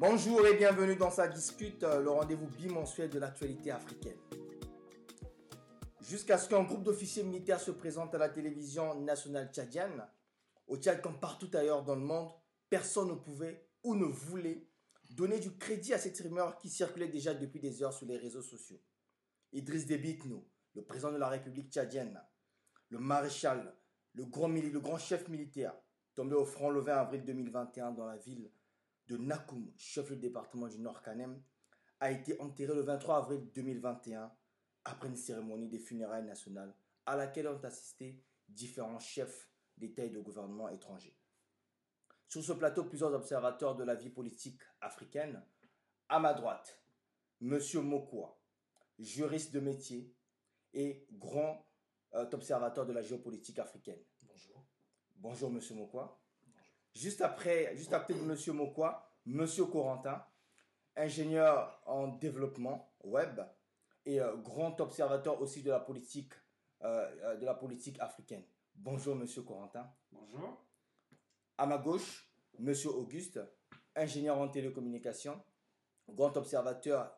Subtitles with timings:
[0.00, 4.16] Bonjour et bienvenue dans sa discute, euh, le rendez-vous bimensuel de l'actualité africaine.
[6.00, 10.06] Jusqu'à ce qu'un groupe d'officiers militaires se présente à la télévision nationale tchadienne,
[10.68, 12.30] au Tchad comme partout ailleurs dans le monde,
[12.70, 14.68] personne ne pouvait ou ne voulait
[15.10, 18.42] donner du crédit à cette rumeur qui circulait déjà depuis des heures sur les réseaux
[18.42, 18.80] sociaux.
[19.52, 20.16] Idriss Déby
[20.76, 22.22] le président de la République tchadienne,
[22.90, 23.74] le maréchal,
[24.14, 25.74] le grand, le grand chef militaire,
[26.14, 28.48] tombé au front le 20 avril 2021 dans la ville
[29.08, 31.42] de Nakoum, chef du département du Nord-Canem,
[32.00, 34.30] a été enterré le 23 avril 2021
[34.84, 36.74] après une cérémonie des funérailles nationales
[37.06, 41.16] à laquelle ont assisté différents chefs d'État et de gouvernement étrangers.
[42.28, 45.42] Sur ce plateau, plusieurs observateurs de la vie politique africaine.
[46.10, 46.82] À ma droite,
[47.40, 47.58] M.
[47.82, 48.38] Mokwa,
[48.98, 50.14] juriste de métier
[50.74, 51.66] et grand
[52.14, 54.00] euh, observateur de la géopolitique africaine.
[54.22, 54.64] Bonjour.
[55.16, 55.60] Bonjour, M.
[55.76, 56.20] Mokwa.
[56.94, 58.36] Juste après, juste après M.
[58.48, 59.46] Mokwa, M.
[59.70, 60.24] Corentin,
[60.96, 63.40] ingénieur en développement web
[64.06, 66.32] et euh, grand observateur aussi de la politique,
[66.82, 68.42] euh, de la politique africaine.
[68.74, 69.26] Bonjour, M.
[69.44, 69.92] Corentin.
[70.10, 70.64] Bonjour.
[71.58, 72.72] À ma gauche, M.
[72.86, 73.38] Auguste,
[73.94, 75.42] ingénieur en télécommunications,
[76.08, 77.14] grand observateur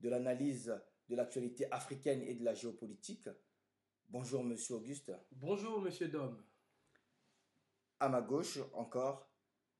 [0.00, 0.78] de l'analyse
[1.08, 3.28] de l'actualité africaine et de la géopolitique.
[4.10, 5.12] Bonjour, Monsieur Auguste.
[5.32, 6.42] Bonjour, Monsieur Dom.
[8.00, 9.30] À ma gauche, encore,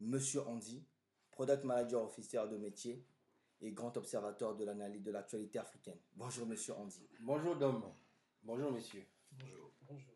[0.00, 0.86] Monsieur Andy,
[1.34, 3.04] product manager officier de métier
[3.60, 5.98] et grand observateur de l'analyse de l'actualité africaine.
[6.14, 7.08] Bonjour, Monsieur Andy.
[7.20, 7.82] Bonjour, Dom.
[8.42, 9.06] Bonjour, messieurs.
[9.32, 9.72] Bonjour.
[9.82, 10.14] Bonjour.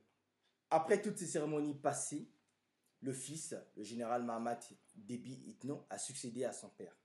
[0.70, 2.30] Après toutes ces cérémonies passées,
[3.00, 4.60] le fils, le général Mahamat
[4.94, 6.96] Déby Itno, a succédé à son père,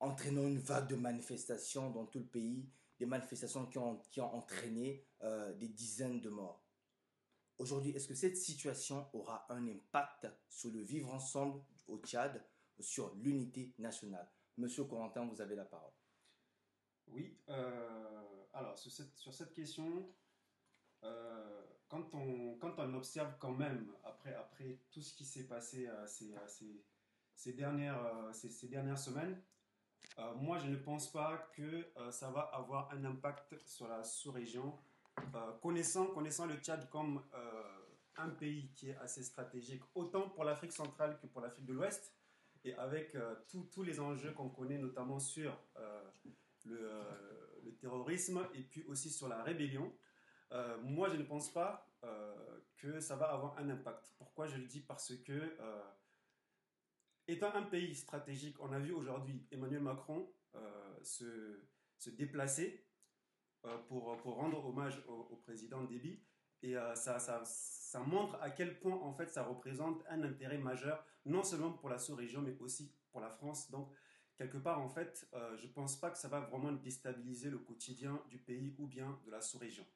[0.00, 4.34] entraînant une vague de manifestations dans tout le pays, des manifestations qui ont, qui ont
[4.34, 6.64] entraîné euh, des dizaines de morts.
[7.58, 12.44] Aujourd'hui, est-ce que cette situation aura un impact sur le vivre ensemble au Tchad,
[12.80, 14.28] sur l'unité nationale
[14.58, 15.92] Monsieur Corentin, vous avez la parole.
[17.06, 20.12] Oui, euh, alors sur cette, question,
[21.04, 25.86] euh, quand, on, quand on observe quand même, après, après tout ce qui s'est passé
[25.86, 29.40] euh, ces, dernières, ces, dernières semaines,
[30.34, 34.76] moi je ne pense pas que ça va avoir un impact sur la sous-région.
[35.62, 37.22] connaissant, connaissant le Tchad comme
[38.16, 42.17] un pays qui est assez stratégique, autant pour l'Afrique centrale que pour l'Afrique de l'Ouest,
[42.68, 43.16] et avec
[43.48, 45.58] tous les enjeux qu'on connaît, notamment sur
[46.64, 47.02] le,
[47.64, 49.92] le, terrorisme et puis aussi sur la rébellion,
[50.52, 54.12] euh, moi, je ne pense pas euh, que ça va avoir un impact.
[54.16, 54.80] Pourquoi je le dis?
[54.80, 55.82] Parce que, euh,
[57.26, 60.30] étant un pays stratégique, on a vu aujourd'hui Emmanuel Macron
[61.02, 61.60] se,
[62.10, 62.86] déplacer
[63.86, 66.22] pour, pour, rendre hommage au, au président Déby.
[66.62, 71.04] Et ça, ça, ça, montre à quel point, en fait, ça représente un intérêt majeur,
[71.24, 73.70] non seulement pour la sous-région, mais aussi pour la France.
[73.70, 73.92] Donc,
[74.36, 78.20] quelque part, en fait, je ne pense pas que ça va vraiment déstabiliser le quotidien
[78.28, 79.86] du pays ou bien de la sous-région.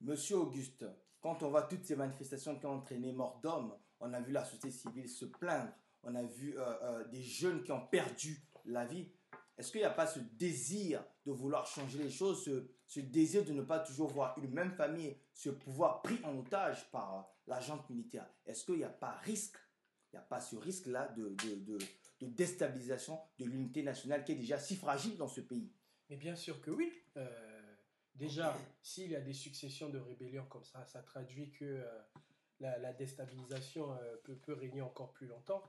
[0.00, 0.84] Monsieur Auguste,
[1.20, 4.44] quand on voit toutes ces manifestations qui ont entraîné mort d'hommes, on a vu la
[4.44, 5.72] société civile se plaindre,
[6.04, 9.10] on a vu euh, euh, des jeunes qui ont perdu la vie.
[9.58, 13.44] Est-ce qu'il n'y a pas ce désir de vouloir changer les choses, ce, ce, désir
[13.44, 17.22] de ne pas toujours voir une même famille, ce pouvoir pris en otage par euh,
[17.48, 18.28] l'agent militaire?
[18.46, 19.56] Est-ce qu'il n'y a pas risque?
[20.12, 21.78] Il n'y a pas ce risque-là de, de, de,
[22.20, 25.70] de, déstabilisation de l'unité nationale qui est déjà si fragile dans ce pays?
[26.08, 26.90] Mais bien sûr que oui.
[27.16, 27.58] Euh
[28.18, 32.00] Déjà, s'il y a des successions de rébellions comme ça, ça traduit que euh,
[32.58, 35.62] la, la, déstabilisation euh, peut, peut, régner encore plus longtemps.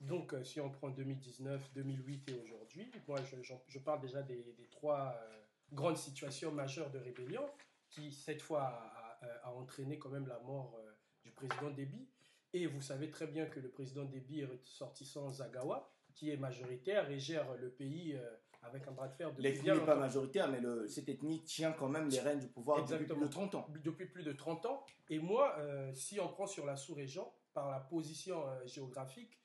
[0.00, 4.22] Donc, euh, si on prend 2019, 2008 et aujourd'hui, moi, je, je, je, parle déjà
[4.22, 5.42] des, des trois euh,
[5.72, 7.48] grandes situations majeures de rébellion
[7.88, 10.92] qui, cette fois, a, a, a entraîné quand même la mort euh,
[11.24, 12.08] du président Déby.
[12.52, 17.10] Et vous savez très bien que le président Déby est ressortissant Zagawa, qui est majoritaire
[17.10, 18.30] et gère le pays euh,
[18.62, 21.72] avec un bras de fer depuis L'ethnie n'est pas majoritaire, mais le, cette ethnie tient
[21.72, 23.20] quand même les rênes du pouvoir Exactement.
[23.20, 23.66] depuis plus de 30 ans.
[23.84, 24.86] Depuis plus de 30 ans.
[25.10, 29.38] Et moi, euh, si on prend sur la sous-région, par la position euh, géographique,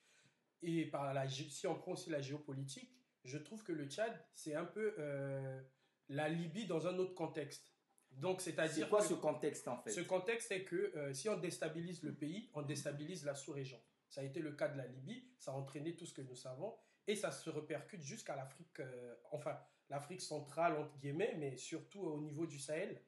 [0.63, 2.91] et par la, si on prend aussi la géopolitique,
[3.23, 5.61] je trouve que le Tchad, c'est un peu euh,
[6.09, 7.73] la Libye dans un autre contexte.
[8.11, 8.85] Donc, c'est-à-dire.
[8.85, 9.91] C'est quoi ce contexte en fait?
[9.91, 13.79] Ce contexte, c'est que euh, si on déstabilise le pays, on déstabilise la sous-région.
[14.09, 16.35] Ça a été le cas de la Libye, ça a entraîné tout ce que nous
[16.35, 16.75] savons
[17.07, 19.57] et ça se répercute jusqu'à l'Afrique, euh, enfin
[19.89, 23.01] l'Afrique centrale entre guillemets, mais surtout au niveau du Sahel,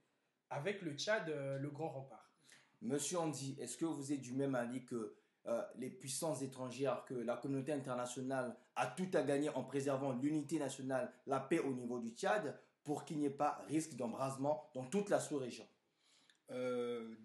[0.50, 2.34] avec le Tchad, le grand rempart.
[2.82, 5.16] Monsieur Andy, est-ce que vous êtes du même avis que
[5.48, 10.60] euh, les puissances étrangères, que la communauté internationale a tout à gagner en préservant l'unité
[10.60, 14.86] nationale, la paix au niveau du Tchad, pour qu'il n'y ait pas risque d'embrasement dans
[14.86, 15.68] toute la sous-région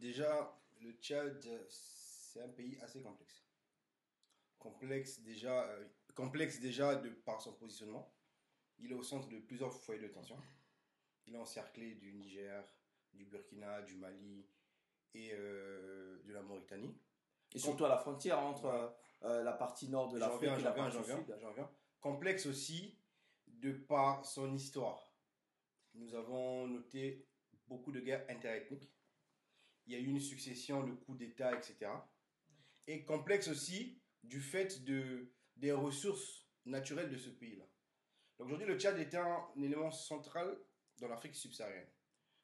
[0.00, 3.48] Déjà, le Tchad, c'est un pays assez complexe
[4.58, 5.64] complexe déjà.
[5.70, 8.12] Euh, complexe déjà de par son positionnement.
[8.80, 10.36] Il est au centre de plusieurs foyers de tension.
[11.26, 12.64] Il est encerclé du Niger,
[13.12, 14.46] du Burkina, du Mali
[15.14, 16.96] et euh, de la Mauritanie.
[17.54, 20.96] Et surtout à la frontière entre euh, la partie nord de l'Afrique et la partie
[20.96, 21.36] j'en viens, sud.
[21.40, 21.70] j'en viens.
[22.00, 22.98] Complexe aussi
[23.46, 25.12] de par son histoire.
[25.94, 27.26] Nous avons noté
[27.66, 28.92] beaucoup de guerres interethniques.
[29.86, 31.90] Il y a eu une succession de coups d'État, etc.
[32.86, 37.64] Et complexe aussi du fait de, des ressources naturelles de ce pays-là.
[38.38, 40.56] Aujourd'hui, le Tchad est un élément central
[40.98, 41.88] dans l'Afrique subsaharienne.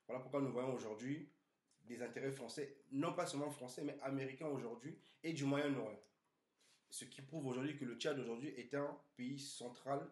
[0.06, 1.30] Voilà pourquoi nous voyons aujourd'hui
[1.84, 6.00] des intérêts français, non pas seulement français, mais américains aujourd'hui et du Moyen-Orient.
[6.90, 10.08] Ce qui prouve aujourd'hui que le Tchad aujourd'hui est un pays central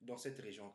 [0.00, 0.72] dans cette région.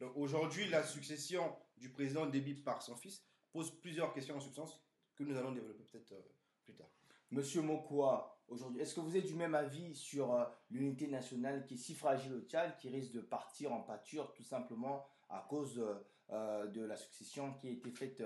[0.00, 3.22] Donc aujourd'hui, la succession du président Déby par son fils
[3.52, 4.80] pose plusieurs questions en substance
[5.14, 6.22] que nous allons développer peut-être euh,
[6.64, 6.88] plus tard.
[7.30, 11.74] Monsieur Mokoa, aujourd'hui, est-ce que vous êtes du même avis sur euh, l'unité nationale qui
[11.74, 15.82] est si fragile au Tchad, qui risque de partir en pâture tout simplement à cause
[16.30, 18.22] euh, de la succession qui a été faite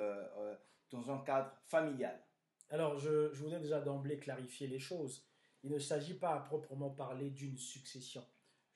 [0.90, 2.19] dans un cadre familial
[2.70, 5.26] Alors, je, je voudrais déjà d'emblée clarifier les choses.
[5.62, 8.25] Il ne s'agit pas à proprement parler d'une succession.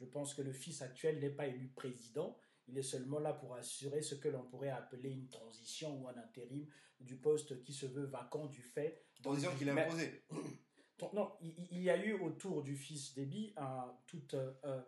[0.01, 2.37] Je pense que le fils actuel n'est pas élu président.
[2.69, 6.17] Il est seulement là pour assurer ce que l'on pourrait appeler une transition ou un
[6.17, 6.67] intérim
[7.01, 9.05] du poste qui se veut vacant du fait.
[9.23, 10.23] Transition qu'il a imposée.
[11.15, 14.81] Non, il, y a eu autour du fils Déby un- toute euh, euh,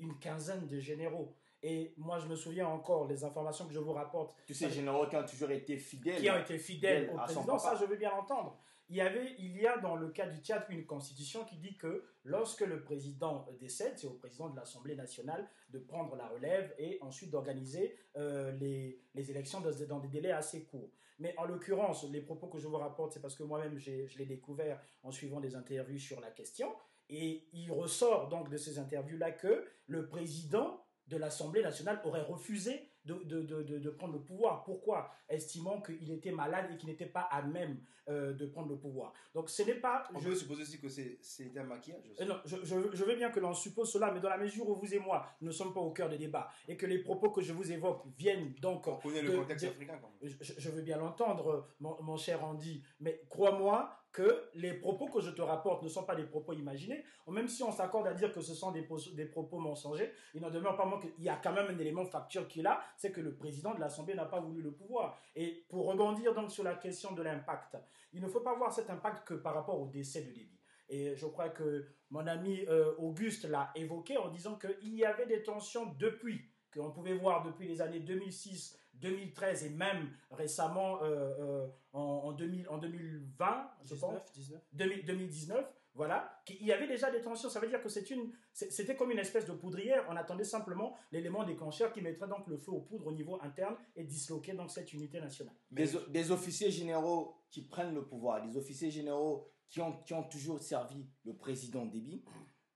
[0.00, 1.36] une quinzaine de généraux.
[1.62, 5.06] Et moi, je me souviens encore, les informations que je vous rapporte, Tous ces généraux
[5.06, 6.20] qui ont toujours été fidèles.
[6.20, 8.58] qui ont été fidèles fidèles au président, ça je veux bien l'entendre.
[8.88, 11.76] Il y, avait, il y a dans le cas du Tchad une constitution qui dit
[11.76, 16.74] que lorsque le président décède, c'est au président de l'Assemblée nationale de prendre la relève
[16.76, 20.90] et ensuite d'organiser euh, les, les élections dans, dans des délais assez courts.
[21.20, 24.26] Mais en l'occurrence, les propos que je vous rapporte, c'est parce que moi-même je l'ai
[24.26, 26.74] découvert en suivant des interviews sur la question.
[27.10, 32.88] Et il ressort donc de ces interviews-là que le président de l'Assemblée nationale aurait refusé
[33.04, 34.62] de, de, de, de- prendre le pouvoir.
[34.64, 37.78] Pourquoi Estimant qu'il était malade et qu'il n'était pas à même
[38.08, 39.12] euh, de prendre le pouvoir.
[39.34, 40.04] Donc ce n'est pas...
[40.14, 41.18] On je- peut supposer aussi que c'est
[41.56, 42.00] un maquillage.
[42.20, 44.68] euh, non, je, je- je veux bien que l'on suppose cela, mais dans la mesure
[44.68, 47.30] où vous et moi ne sommes pas au cœur des débats et que les propos
[47.30, 50.32] que je vous évoque viennent donc On connaît le contexte africain quand même.
[50.40, 55.20] je, je veux bien l'entendre, mon, mon cher Andy, mais crois-moi que les propos que
[55.20, 57.04] je te rapporte ne sont pas des propos imaginés.
[57.28, 60.40] Même si on s'accorde à dire que ce sont des, pos- des propos mensongers, il
[60.40, 62.80] n'en demeure pas moins qu'il y a quand même un élément factuel qui est là,
[62.96, 65.16] c'est que le président de l'Assemblée n'a pas voulu le pouvoir.
[65.36, 67.76] Et pour rebondir donc sur la question de l'impact,
[68.12, 70.58] il ne faut pas voir cet impact que par rapport au décès de Lévy.
[70.88, 75.26] Et je crois que mon ami euh, Auguste l'a évoqué en disant qu'il y avait
[75.26, 81.34] des tensions depuis, qu'on pouvait voir depuis les années 2006, 2013 et même récemment euh,
[81.40, 84.60] euh, en, en 2000 en 2020, je pense, 19, 19.
[84.72, 87.48] 2000 2019, voilà, qu'il y avait déjà des tensions.
[87.50, 90.06] Ça veut dire que c'est une, c'est- c'était comme une espèce de poudrière.
[90.08, 93.76] On attendait simplement l'élément déclencheur qui mettrait donc le feu aux poudres au niveau interne
[93.96, 95.54] et disloquer donc cette unité nationale.
[95.70, 100.24] des, des officiers généraux qui prennent le pouvoir, des officiers généraux qui ont, qui ont
[100.24, 102.24] toujours servi le président Déby,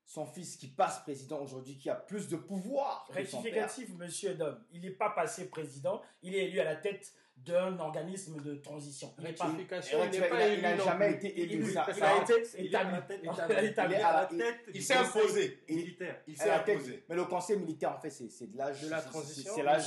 [0.07, 3.07] son fils qui passe président aujourd'hui, qui a plus de pouvoir.
[3.11, 4.59] Rectificatif, monsieur Dom.
[4.73, 9.13] Il n'est pas passé président, il est élu à la tête d'un organisme de transition.
[9.19, 9.89] Il n'est pas il tu
[10.21, 11.65] n'est vois, pas il a- élu il a non jamais été élu.
[11.65, 14.39] Il- Ça- il ça- a été établi.
[14.39, 15.65] tête Il s'est imposé.
[15.69, 16.21] militaire.
[16.29, 17.05] Il s'est imposé.
[17.09, 18.83] Mais le conseil militaire, en fait, c'est c'est de l'âge.
[18.83, 19.53] De la transition.
[19.57, 19.81] C'est la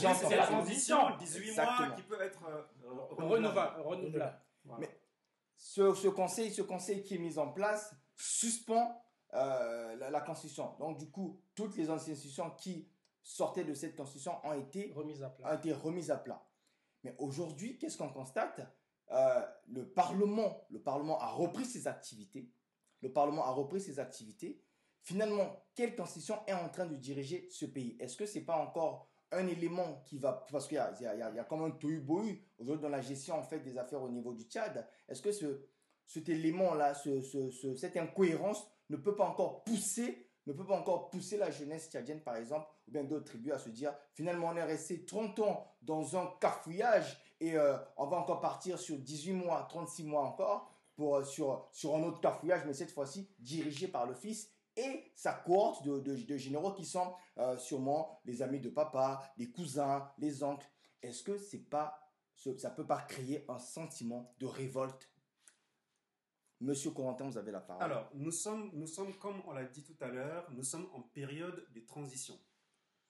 [0.46, 0.98] transition.
[1.20, 1.88] 18 Exactement.
[1.88, 2.64] mois qui peut être euh,
[3.12, 4.42] Renouvelable.
[4.80, 5.00] Mais-
[5.56, 9.02] ce, ce conseil, ce conseil qui est mis en place suspend
[9.34, 10.74] euh, la, la constitution.
[10.80, 12.88] Donc, du coup, toutes les institutions qui
[13.22, 15.56] sortaient de cette constitution ont été, Remise à ont plat.
[15.56, 16.46] été remises à plat.
[17.04, 18.62] Mais aujourd'hui, qu'est-ce qu'on constate?
[19.12, 22.52] Euh, Le Parlement, le Parlement a repris ses activités.
[23.02, 24.62] Le Parlement a repris ses activités.
[25.02, 27.96] Finalement, quelle constitution est en train de diriger ce pays?
[28.00, 31.44] Est-ce que c'est pas encore un élément qui va parce qu'il y y, y a-
[31.44, 34.44] comme un tohu bohu aujourd'hui dans la gestion en fait des affaires au niveau du
[34.44, 34.88] Tchad?
[35.08, 35.66] Est-ce que ce,
[36.06, 40.78] cet élément-là, ce, ce- ce- cette incohérence ne peut pas encore pousser, ne peut pas
[40.80, 44.48] encore pousser la jeunesse tchadienne par exemple, ou bien d'autres tribus à se dire finalement
[44.48, 48.98] on est resté 30 ans dans un cafouillage et euh, on va encore partir sur
[48.98, 53.30] 18 mois, 36 mois encore pour, euh, sur, sur un autre cafouillage, mais cette fois-ci
[53.40, 58.42] dirigé par le fils et sa cohorte de, de- généraux qui sont euh, sûrement les
[58.42, 60.68] amis de papa, les cousins, les oncles.
[61.02, 62.00] Est-ce que c'est pas,
[62.58, 65.10] ça peut pas créer un sentiment de révolte
[66.60, 67.84] Monsieur Corentin, vous avez la parole.
[67.84, 71.02] Alors, nous sommes, nous sommes, comme on l'a dit tout à l'heure, nous sommes en
[71.02, 72.34] période de transition.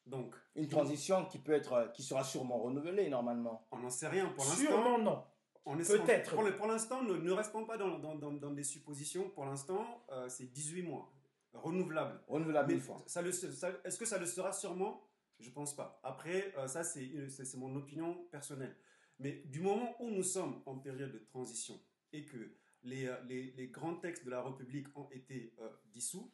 [0.06, 3.68] Donc, Une transition qui peut être, euh, qui sera sûrement renouvelée normalement.
[3.72, 4.66] on n'en sait rien pour l'instant.
[4.68, 5.24] Sûrement non.
[5.66, 6.34] On est- Peut-être.
[6.58, 9.30] Pour, l'instant, ne, ne restons pas dans, dans- dans- dans des suppositions.
[9.30, 11.12] Pour l'instant, euh, c'est 18 mois.
[11.54, 12.22] renouvelable.
[12.28, 13.02] Renouvelable Mais une fois.
[13.08, 15.02] ça le, ça- est-ce que ça le sera sûrement?
[15.40, 16.00] Je pense pas.
[16.04, 18.76] Après, euh, ça, c'est, c'est, c'est mon opinion personnelle.
[19.20, 21.80] Mais du moment où nous sommes en période de transition
[22.14, 22.54] et que
[22.88, 26.32] les, euh, les, les grands textes de la République ont été euh, dissous,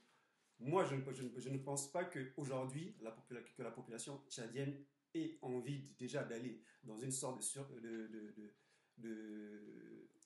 [0.59, 3.11] moi, je ne, je, ne, je ne pense pas qu'aujourd'hui, la,
[3.57, 4.73] que la population tchadienne
[5.13, 8.53] ait envie déjà d'aller dans une sorte de, sur- de, de, de,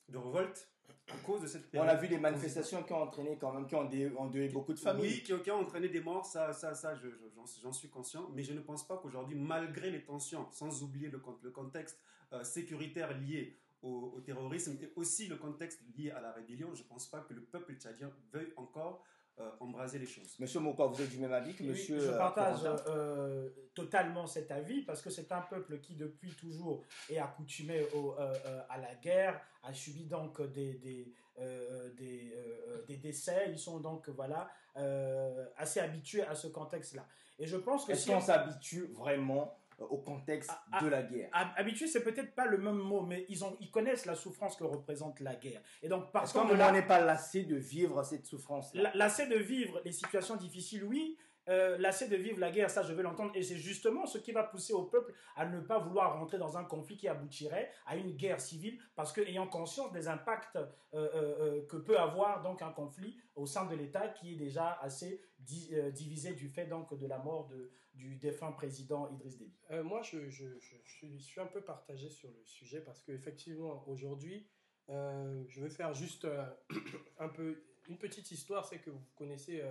[0.08, 0.68] de- révolte
[1.08, 1.90] à cause de cette On période.
[1.90, 5.02] a vu des manifestations qui ont entraîné quand même, qui ont endeuillé beaucoup de familles.
[5.18, 8.28] Oui, qui, qui ont entraîné des morts, ça, ça, ça je- je- j'en suis conscient.
[8.34, 11.98] Mais je ne pense pas qu'aujourd'hui, malgré les tensions, sans oublier le contexte
[12.32, 16.82] euh, sécuritaire lié au, au terrorisme et aussi le contexte lié à la rébellion, je
[16.82, 19.04] ne pense pas que le peuple tchadien veuille encore
[19.40, 20.34] euh, embraser les choses.
[20.40, 22.00] Monsieur Mokwa, vous êtes du même avis que Oui, monsieur.
[22.00, 22.58] je euh, partage
[22.88, 28.14] euh, totalement cet avis parce que c'est un peuple qui depuis toujours est accoutumé au-
[28.18, 33.46] euh, euh, à la guerre, a subi donc des, des, euh, des, euh, des décès.
[33.50, 37.06] Ils sont donc voilà euh, assez habitués à ce contexte-là.
[37.38, 41.02] Et je pense que Est-ce si qu'on on- s'habitue vraiment au contexte Ah, de la
[41.02, 44.14] guerre Hab- Habitué, c'est peut-être pas le même mot, mais ils, ont, ils connaissent la
[44.14, 45.60] souffrance que représente la guerre.
[45.82, 49.80] Et donc, partant qu'on n'est pas lassé de vivre cette souffrance La- Lassé de vivre
[49.84, 51.16] les situations difficiles, oui.
[51.48, 53.32] Euh, lassé de vivre la guerre, ça je veux l'entendre.
[53.34, 56.58] Et c'est justement ce qui va pousser au peuple à ne pas vouloir rentrer dans
[56.58, 60.66] un conflit qui aboutirait à une guerre civile, parce que ayant conscience des impacts euh,
[60.94, 64.72] euh, euh, que peut avoir donc un conflit au sein de l'État qui est déjà
[64.82, 69.56] assez di- divisé du fait donc de la mort de, du défunt président Idriss Déby.
[69.84, 70.46] Moi, je, je,
[70.84, 74.46] suis, un peu partagé sur le sujet parce qu'effectivement, aujourd'hui,
[74.88, 76.26] je vais faire juste
[77.18, 78.64] un peu une petite histoire.
[78.66, 79.62] C'est que vous connaissez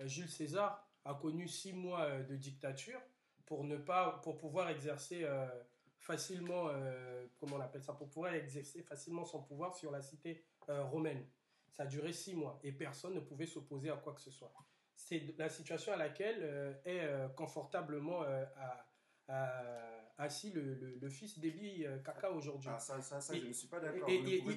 [0.00, 3.00] Jules César a connu six mois euh, de dictature
[3.46, 5.46] pour ne pas pour pouvoir exercer euh,
[5.98, 10.44] facilement euh, comment on appelle ça pour pouvoir exercer facilement son pouvoir sur la cité
[10.68, 11.24] euh, romaine.
[11.72, 14.52] Ça a duré six mois et personne ne pouvait s'opposer à quoi que ce soit.
[14.94, 18.86] C'est la situation à laquelle euh, est euh, confortablement euh, à-
[19.28, 22.70] à- assis le, le- le fils d'Ebi euh, Kaka aujourd'hui.
[22.72, 24.08] Ah, ça, ça, ça, Et- je ne suis pas d'accord.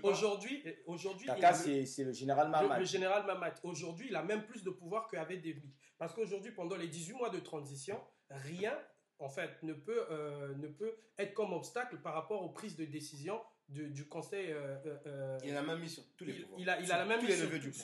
[0.04, 2.80] aujourd'hui, aujourd'hui, Kaka, c'est c'est le général le, Mamad.
[2.80, 5.74] le général Mamat, aujourd'hui, il a même plus de pouvoir qu'avait Déby.
[6.00, 8.76] Parce qu'aujourd'hui, pendant les 18 mois de transition, rien,
[9.20, 12.86] en fait, ne peut, euh, ne peut être comme obstacle par rapport aux prises de
[12.86, 14.52] décision du Conseil.
[14.52, 16.60] euh, euh, Il a même mis sur tous les il, pouvoirs.
[16.62, 17.20] il a, il a la même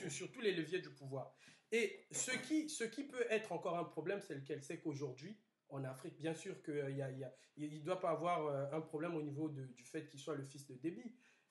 [0.10, 1.36] sur, tous les leviers du pouvoir.
[1.72, 4.64] Et ce qui, ce qui peut être encore un problème, c'est lequel?
[4.64, 5.38] C'est qu'aujourd'hui,
[5.70, 6.74] en Afrique, bien sûr qu'il
[7.58, 10.66] ne doit pas avoir un problème au niveau de- du fait qu'il soit le fils
[10.68, 11.04] de Déby.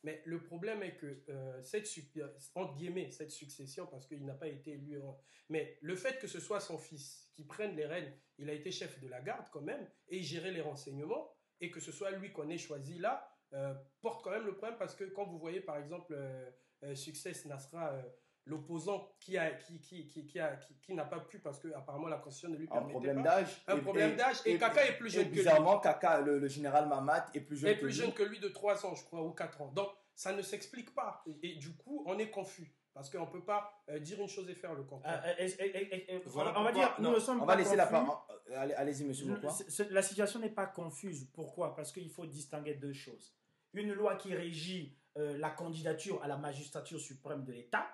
[0.04, 2.76] Mais le problème est que euh, cette, euh, entre
[3.10, 5.18] cette succession, parce qu'il n'a pas été élu, en-
[5.48, 8.70] mais le fait que ce soit son fils qui prenne les rênes, il a été
[8.70, 12.10] chef de la garde quand même, et il gérait les renseignements, et que ce soit
[12.12, 15.38] lui qu'on ait choisi là, euh, porte quand même le problème, parce que quand vous
[15.38, 16.50] voyez par exemple euh,
[16.84, 18.02] euh, Success Nasra, euh,
[18.46, 21.68] l'opposant qui, a, qui, qui, qui, qui, a, qui, qui n'a pas pu, parce que
[21.74, 23.22] apparemment la constitution ne lui Un permettait problème pas.
[23.40, 23.62] d'âge.
[23.66, 25.38] Un problème d'âge, et Kaka est plus jeune et que lui.
[25.38, 27.94] Bizarrement, Kaka, le, le général Mamad, est plus jeune est que plus lui.
[27.94, 29.72] jeune que lui de 3 ans, je crois, ou 4 ans.
[29.72, 31.22] Donc, ça ne s'explique pas.
[31.26, 32.72] Et, et du coup, on est confus.
[32.92, 35.20] Parce qu'on ne peut pas euh, dire une chose et faire le Euh, contraire.
[35.26, 37.56] euh, et- et- et- et- Voilà on va dire, nous ne sommes On pas va
[37.60, 38.16] laisser la parole.
[38.50, 41.24] Euh, allez- Allez-y, monsieur Le- La situation n'est pas confuse.
[41.32, 41.74] Pourquoi?
[41.74, 43.34] Parce qu'il faut distinguer deux choses.
[43.72, 47.84] Une loi qui régit euh, la candidature à la magistrature suprême de l'État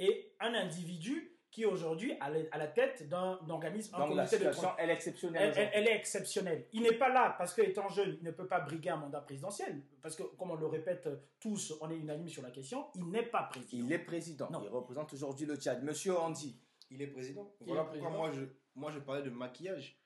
[0.00, 4.28] et un individu qui aujourd'hui à la, à la tête d'un organisme, Donc la de
[4.28, 5.42] situation, elle est exceptionnelle.
[5.42, 5.80] elle, elle- aujourd'hui.
[5.82, 6.66] elle est exceptionnelle.
[6.72, 9.82] Il n'est pas là parce qu'étant jeune, il ne peut pas briguer un mandat présidentiel.
[10.00, 11.08] Parce que, comme on le répète
[11.40, 13.84] tous, on est unanime sur la question, il n'est pas président.
[13.84, 14.48] Il est président.
[14.52, 14.60] Non.
[14.62, 15.82] Il représente aujourd'hui le Tchad.
[15.82, 16.56] Monsieur Andy,
[16.92, 17.52] Il est président.
[17.60, 18.18] Il voilà est pourquoi président.
[18.18, 18.42] moi je,
[18.76, 19.96] moi je parlais de maquillage.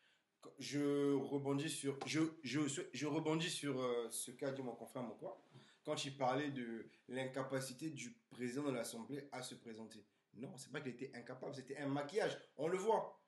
[0.58, 2.60] Je rebondis sur, je, je,
[2.92, 5.38] je rebondis sur euh, ce qu'a dit mon confrère Mokwa
[5.84, 10.04] quand il parlait de l'incapacité du président de l'Assemblée à se présenter.
[10.34, 12.36] Non, c'est pas qu'il était incapable, c'était un maquillage.
[12.56, 13.20] On le voit.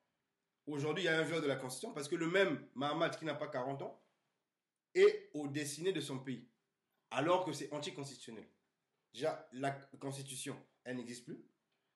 [0.67, 3.25] Aujourd'hui, il y a un viol de la Constitution parce que le même Mahamat qui
[3.25, 4.03] n'a pas 40 ans
[4.95, 6.49] est au destiné de son pays.
[7.11, 8.49] Alors que c'est anticonstitutionnel.
[9.13, 9.71] Déjà, la
[10.01, 11.39] Constitution, elle n'existe plus.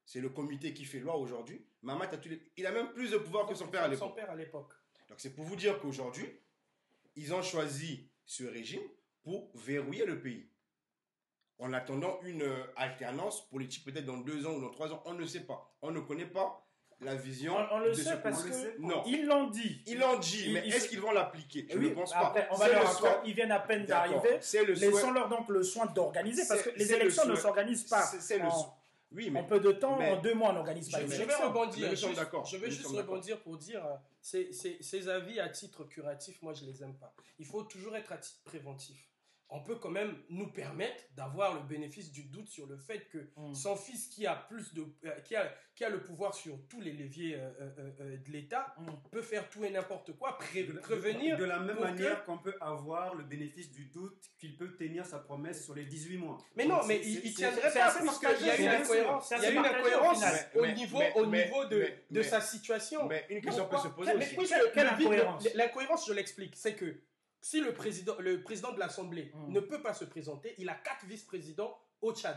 [0.04, 1.66] C'est le comité qui fait loi aujourd'hui.
[1.82, 2.40] Mahamat a tous les...
[2.56, 4.14] Il a même plus de pouvoir que son père à Son l'époque.
[4.14, 4.72] père à l'époque.
[5.08, 6.28] Donc c'est pour vous dire qu'aujourd'hui,
[7.16, 8.82] ils ont choisi ce régime
[9.22, 10.46] pour verrouiller le pays.
[11.58, 15.12] En attendant une euh, alternance politique peut-être dans deux ans ou dans trois ans, on
[15.12, 15.70] ne sait pas.
[15.82, 16.66] On ne connaît pas
[17.02, 17.54] la vision.
[17.54, 19.02] On, on le de sait ce parce que Non.
[19.06, 19.82] ils l'ont dit.
[19.86, 21.66] Ils l'ont dit, Ils- mais ils est-ce qu'ils vont l'appliquer?
[21.70, 22.34] Je Oui, ne pense pas.
[22.50, 24.22] on va C'est leur souhait- Ils viennent à peine D'accord.
[24.22, 24.38] d'arriver.
[24.40, 24.86] C'est le souhait.
[24.90, 28.02] Laissons-leur donc le soin d'organiser parce que les le élections ne s'organisent pas.
[28.02, 28.70] C'est- c'est le en, sou-
[29.12, 31.10] Oui, mais en peu de temps, mais- en deux mois, on n'organise pas Je, les
[31.10, 31.48] je vais élections.
[31.48, 31.90] rebondir.
[31.90, 32.44] Juste- d'accord.
[32.46, 32.98] Je veux Nous juste d'accord.
[33.16, 36.94] rebondir pour dire euh, ces, ces- ces avis à titre curatif, moi je les aime
[36.94, 37.12] pas.
[37.38, 39.09] Il faut toujours être à titre préventif.
[39.52, 43.18] On peut quand même nous permettre d'avoir le bénéfice du doute sur le fait que
[43.36, 43.54] Mm.
[43.54, 46.80] son fils qui a plus de euh, qui a qui a le pouvoir sur tous
[46.80, 48.90] les leviers euh, euh, euh, de l'État Mm.
[49.10, 52.38] peut faire tout et n'importe quoi pré- De la- prévenir De la même manière qu'on
[52.38, 56.38] peut avoir le bénéfice du doute qu'il peut tenir sa promesse sur les 18 mois.
[56.56, 59.42] mais non mais il, il c'est- tiendrait pas assez puisqu'il y a une incohérence il
[59.42, 62.40] y a une incohérence au niveau mais- au mais- niveau de mais- de mais- sa
[62.40, 64.54] situation Mais une question peut se poser Mais aussi.
[65.54, 67.00] L'incohérence, je l'explique, c'est que
[67.40, 69.52] si le président, le président de l'Assemblée Mm.
[69.52, 72.36] ne peut pas se présenter, il a quatre vice-présidents au Tchad.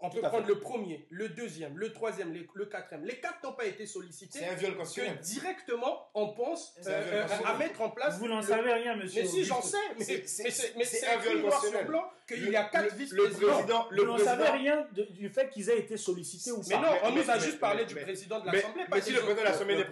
[0.00, 0.52] On Tout peut prendre fait.
[0.52, 3.04] le premier, le deuxième, le troisième, le, le quatrième.
[3.06, 4.40] Les quatre n'ont pas été sollicités.
[4.40, 5.20] C'est un viol Que constitutionnel.
[5.22, 8.18] directement, on pense euh, euh, à mettre en place.
[8.18, 9.22] Vous n'en le- savez rien, monsieur.
[9.22, 9.76] Mais si, j'en sais.
[9.96, 11.86] Mais C'est- mais mais un viol constitutionnel.
[11.86, 13.46] blanc qu'il y a quatre le- Le vice-présidents.
[13.54, 16.80] président, Vous n'en savez rien de- du fait qu'ils aient été sollicités ou Mais pas.
[16.80, 18.82] non, on mais- nous a mais- juste parlé mais- du mais- président de Mais, l'Assemblée.
[18.90, 19.84] mais si le président de l'Assemblée n'est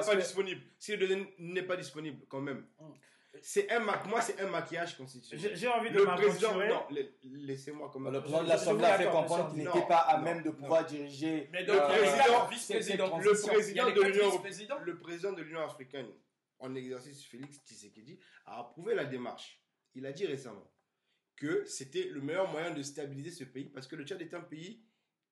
[0.00, 2.84] pas, que- disponible, si le deuxième n'est pas disponible quand même, Mm.
[3.42, 5.56] C'est un ma- moi c'est un maquillage constitutionnel.
[5.56, 8.12] J'ai envie de Le président, non, la- laissez-moi quand même.
[8.12, 10.54] Le président de l'Assemblée a fait comprendre qu'il n'était pas à Non, même de non.
[10.54, 11.48] pouvoir diriger.
[11.52, 12.48] Mais donc, Le président-
[13.86, 14.42] le de l'Union.
[14.84, 16.08] Le président de l'Union africaine,
[16.58, 19.60] en exercice Félix Tshisekedi, a approuvé la démarche.
[19.94, 20.70] Il a dit récemment
[21.36, 24.40] que c'était le meilleur moyen de stabiliser ce pays parce que le Tchad est un
[24.40, 24.82] pays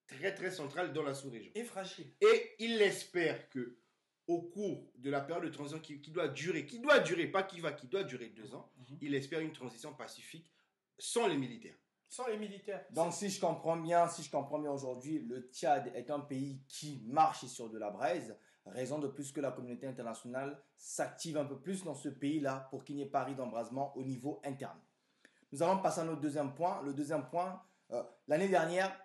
[0.06, 1.50] très très central dans la sous-région.
[1.54, 2.12] Et fragile.
[2.20, 3.78] Et il espère que
[4.26, 7.42] au cours de la période de transition qui, qui doit durer, qui doit durer, pas
[7.42, 8.98] qui va, qui doit durer deux ans, Mhm.
[9.02, 10.50] il espère une transition pacifique
[10.98, 11.76] sans les militaires.
[12.08, 12.84] Sans les militaires.
[12.90, 16.62] Donc si je comprends bien, si je comprends bien aujourd'hui, le Tchad est un pays
[16.68, 21.44] qui marche sur de la braise, raison de plus que la communauté internationale s'active un
[21.44, 24.78] peu plus dans ce pays-là pour qu'il n'y ait pas d'embrasement au niveau interne.
[25.52, 26.80] Nous allons passer à notre deuxième point.
[26.82, 28.96] Le deuxième point, euh, l'année dernière,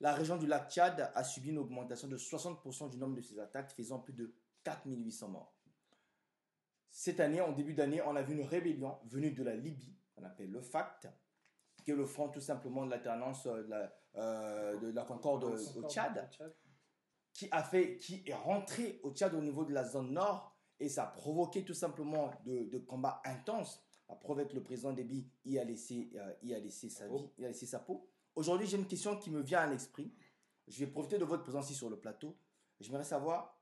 [0.00, 3.38] la région du lac Tchad a subi une augmentation de 60% du nombre de ses
[3.40, 4.32] attaques, faisant plus de
[4.64, 5.54] 4800 morts.
[6.90, 10.24] Cette année, en début d'année, on a vu une rébellion venue de la Libye, qu'on
[10.24, 11.08] appelle le FACT,
[11.84, 15.44] qui est le front tout simplement de l'alternance euh, de la, euh, de la concorde
[15.44, 16.28] au, Tchad,
[17.32, 20.88] qui, a fait, qui est rentré au Tchad au niveau de la zone nord, et
[20.88, 23.84] ça a provoqué tout simplement de, de combats intenses.
[24.08, 27.06] La preuve est que le président Déby y a laissé, euh, y a laissé sa
[27.08, 28.08] vie, y a laissé sa peau.
[28.34, 30.14] Aujourd'hui, j'ai une question qui me vient à l'esprit.
[30.66, 32.38] Je vais profiter de votre présence ici sur le plateau.
[32.80, 33.57] J'aimerais savoir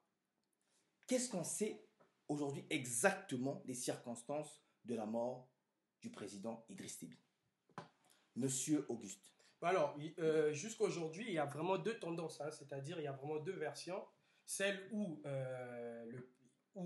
[1.07, 1.83] qu'est-ce qu'on sait
[2.29, 5.49] aujourd'hui exactement des circonstances de la mort
[6.01, 7.19] du président Idriss Déby?
[8.37, 9.33] Monsieur Auguste.
[9.62, 13.12] Alors, il- euh, jusqu'aujourd'hui, il y a vraiment deux tendances, hein, c'est-à-dire il y a
[13.12, 14.05] vraiment deux versions.
[14.45, 16.05] Celle où, euh,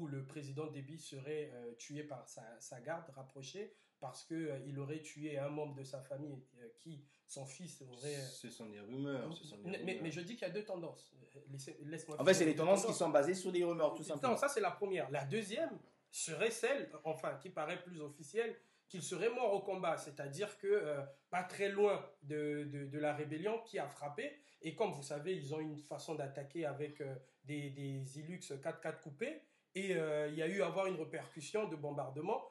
[0.08, 5.48] le, président Déby serait euh, tué par sa garde rapprochée parce qu'il aurait tué un
[5.50, 8.14] membre de sa famille euh, qui, son fils, aurait...
[8.14, 9.32] Ce sont des rumeurs.
[9.36, 9.96] Ce sont des mais- rumeurs.
[10.02, 11.12] mais je dis qu'il y a deux tendances.
[11.36, 14.32] Euh, Laisse-moi En fait, c'est les tendances qui sont basées sur des rumeurs, tout simplement.
[14.32, 15.10] non, ça c'est la première.
[15.10, 15.78] La deuxième
[16.10, 18.56] serait celle, enfin, qui paraît plus officielle,
[18.88, 23.14] qu'il serait mort au combat, c'est-à-dire que euh, pas très loin de, de, de la
[23.14, 24.32] rébellion qui a frappé.
[24.62, 29.00] Et comme vous savez, ils ont une façon d'attaquer avec euh, des, des Ilux 4x4
[29.00, 29.42] coupés.
[29.76, 32.42] Et euh, il y a eu à avoir une répercussion de bombardement.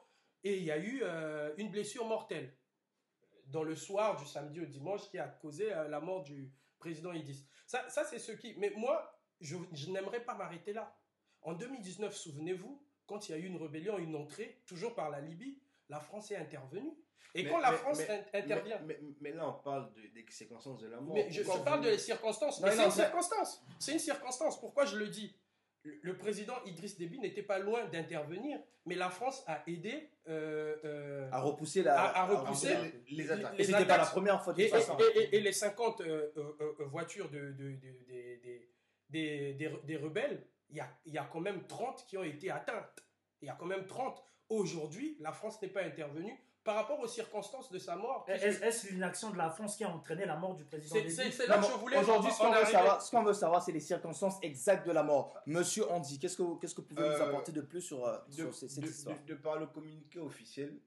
[0.44, 2.54] Et il y a eu euh, une blessure mortelle
[3.46, 7.12] dans le soir du samedi au dimanche qui a causé euh, la mort du président
[7.12, 7.44] Idriss.
[7.66, 8.54] Ça, ça c'est ce qui...
[8.56, 10.96] Mais moi, je, je n'aimerais pas m'arrêter là.
[11.42, 15.20] En 2019, souvenez-vous, quand il y a eu une rébellion, une entrée, toujours par la
[15.20, 16.92] Libye, la France est intervenue.
[17.34, 18.80] Et Mais- quand la mais- France mais- intervient...
[19.20, 21.14] Mais, là, on parle de- des circonstances de la mort.
[21.14, 22.60] Mais je, parle vous- de les circonstances.
[22.60, 23.62] Non, Mais c'est une circonstance.
[23.78, 24.60] C'est une circonstance.
[24.60, 25.34] Pourquoi je le dis?
[25.84, 31.28] Le, président Idriss Déby n'était pas loin d'intervenir, mais la France a aidé euh, euh,
[31.32, 31.98] À repousser la.
[32.00, 32.74] À- à repousser
[33.08, 33.54] les, les attaques.
[33.58, 34.96] Et c'était pas la première fois de Et, toute façon.
[35.14, 37.72] et- et- et les 50 euh, euh, euh, voitures de, de-
[39.10, 42.50] de- des- rebelles, il y a, il y a quand même 30 qui ont été
[42.50, 43.04] atteintes.
[43.42, 44.22] Il y a quand même 30.
[44.48, 48.24] Aujourd'hui, la France n'est pas intervenue par rapport aux circonstances de sa mort.
[48.28, 51.48] Est-ce est-ce l'inaction de la France qui a entraîné la mort du président C'est c'est
[51.48, 53.72] Non, là que je voulais Aujourd'hui, ce qu'on veut savoir, ce qu'on veut savoir, c'est
[53.72, 55.38] les circonstances exactes de la mort.
[55.46, 58.18] Monsieur Andy, qu'est-ce que, qu'est-ce que vous pouvez nous Euh, apporter de plus sur, euh,
[58.28, 60.78] de, sur ces- cette de- histoire de- de par le communiqué officiel,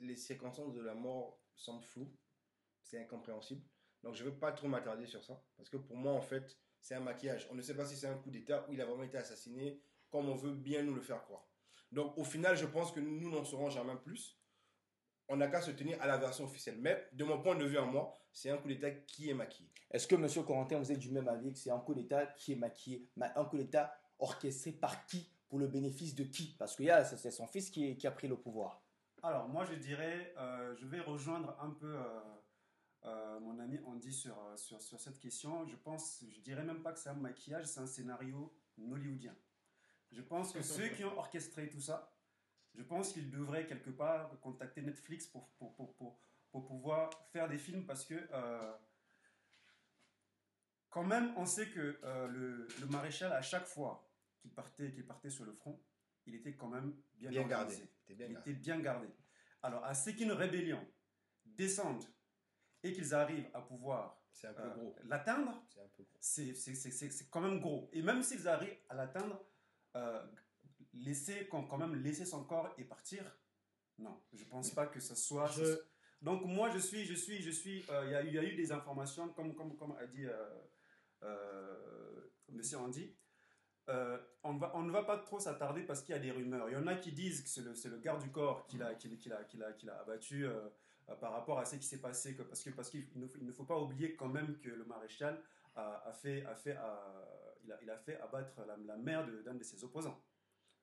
[0.00, 2.10] les circonstances de la mort semblent floues.
[2.82, 3.62] C'est incompréhensible.
[4.02, 5.42] Donc je ne veux pas trop m'attarder sur ça.
[5.56, 7.48] Parce que pour moi, en fait, c'est un maquillage.
[7.50, 9.80] On ne sait pas si c'est un coup d'État ou il a vraiment été assassiné
[10.10, 11.44] comme on veut bien nous le faire croire.
[11.90, 14.37] Donc au final, je pense que nous n'en saurons jamais plus.
[15.28, 16.78] On n'a qu'à se tenir à la version officielle.
[16.80, 19.68] Mais de mon point de vue à moi, c'est un coup d'État qui est maquillé.
[19.90, 22.52] Est-ce que Monsieur Corentin, vous êtes du même avis que c'est un coup d'État qui
[22.52, 26.54] est maquillé, ma- un coup d'État orchestré par qui Pour le bénéfice de qui?
[26.58, 28.82] Parce que là, c'est c'est son fils qui, qui a pris le pouvoir.
[29.22, 32.20] Alors, moi, je dirais, euh, je vais rejoindre un peu euh,
[33.04, 35.66] euh, mon ami Andy sur, sur, sur cette question.
[35.66, 39.34] Je pense, je dirais même pas que c'est un maquillage, c'est un scénario hollywoodien.
[40.12, 42.10] Je pense que ceux qui ont orchestré tout ça,
[42.78, 47.48] je pense qu'ils devraient quelque part contacter Netflix pour, pour, pour, pour, pour pouvoir faire
[47.48, 48.72] des films parce que euh,
[50.88, 55.06] quand même, on sait que euh, le, le maréchal, à chaque fois qu'il partait, qu'il
[55.06, 55.78] partait sur le front,
[56.26, 57.74] il était quand même bien, Bien gardé.
[58.06, 58.50] T'es bien il gardé.
[58.50, 59.08] était bien gardé.
[59.62, 60.80] Alors, à ce qu'une rébellion
[61.44, 62.04] descende
[62.82, 65.66] et qu'ils arrivent à pouvoir euh, l'atteindre,
[66.20, 67.90] C'est quand même gros.
[67.92, 69.44] Et même s'ils arrivent à l'atteindre,
[69.96, 70.24] euh,
[71.04, 73.22] laisser, quand, même laisser son corps et partir,
[73.98, 75.46] non, je pense pas que ce soit.
[75.64, 75.78] Je-
[76.20, 77.84] Donc moi, je suis, je suis, je suis.
[77.90, 80.06] euh, Il y, a eu- il y a eu des informations, comme, comme, comme a
[80.06, 80.46] dit euh,
[81.22, 83.14] euh, Monsieur Andy.
[83.88, 86.68] Euh, on, va, on ne va pas trop s'attarder parce qu'il y a des rumeurs.
[86.68, 88.76] Il y en a qui disent que c'est le, c'est le garde du corps qui
[88.76, 90.46] l'a, qui, qui l'a, qui l'a, qui l'a abattu
[91.20, 92.34] par rapport à ce qui s'est passé.
[92.36, 94.68] que- parce que, parce qu'il ne, faut- il ne faut pas oublier quand même que
[94.68, 95.40] le maréchal
[95.74, 96.76] a, a fait, a fait,
[97.64, 100.20] il, a, il a fait abattre la, la mère de- d'un de ses opposants.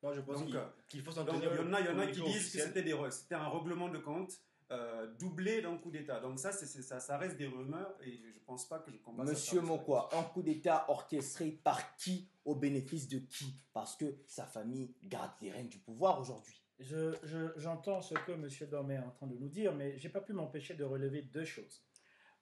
[0.03, 1.85] Moi, je pense qu'il euh, qu'il faut s'en Donc, il y tenir en a, il
[1.85, 4.31] y en a qui disent que c'était, des, re- c'était un règlement de compte
[4.71, 6.19] euh, doublé d'un coup d'État.
[6.19, 8.97] Donc ça, c'est, ça, ça reste des rumeurs et je ne pense pas que je
[8.97, 13.55] ça Monsieur Mokwa, un coup d'État orchestré par qui au bénéfice de qui?
[13.73, 16.61] Parce que sa famille garde les rênes du pouvoir aujourd'hui.
[16.79, 18.47] Je- je- J'entends ce que M.
[18.69, 21.45] Dormet est en train de nous dire, mais j'ai pas pu m'empêcher de relever deux
[21.45, 21.83] choses.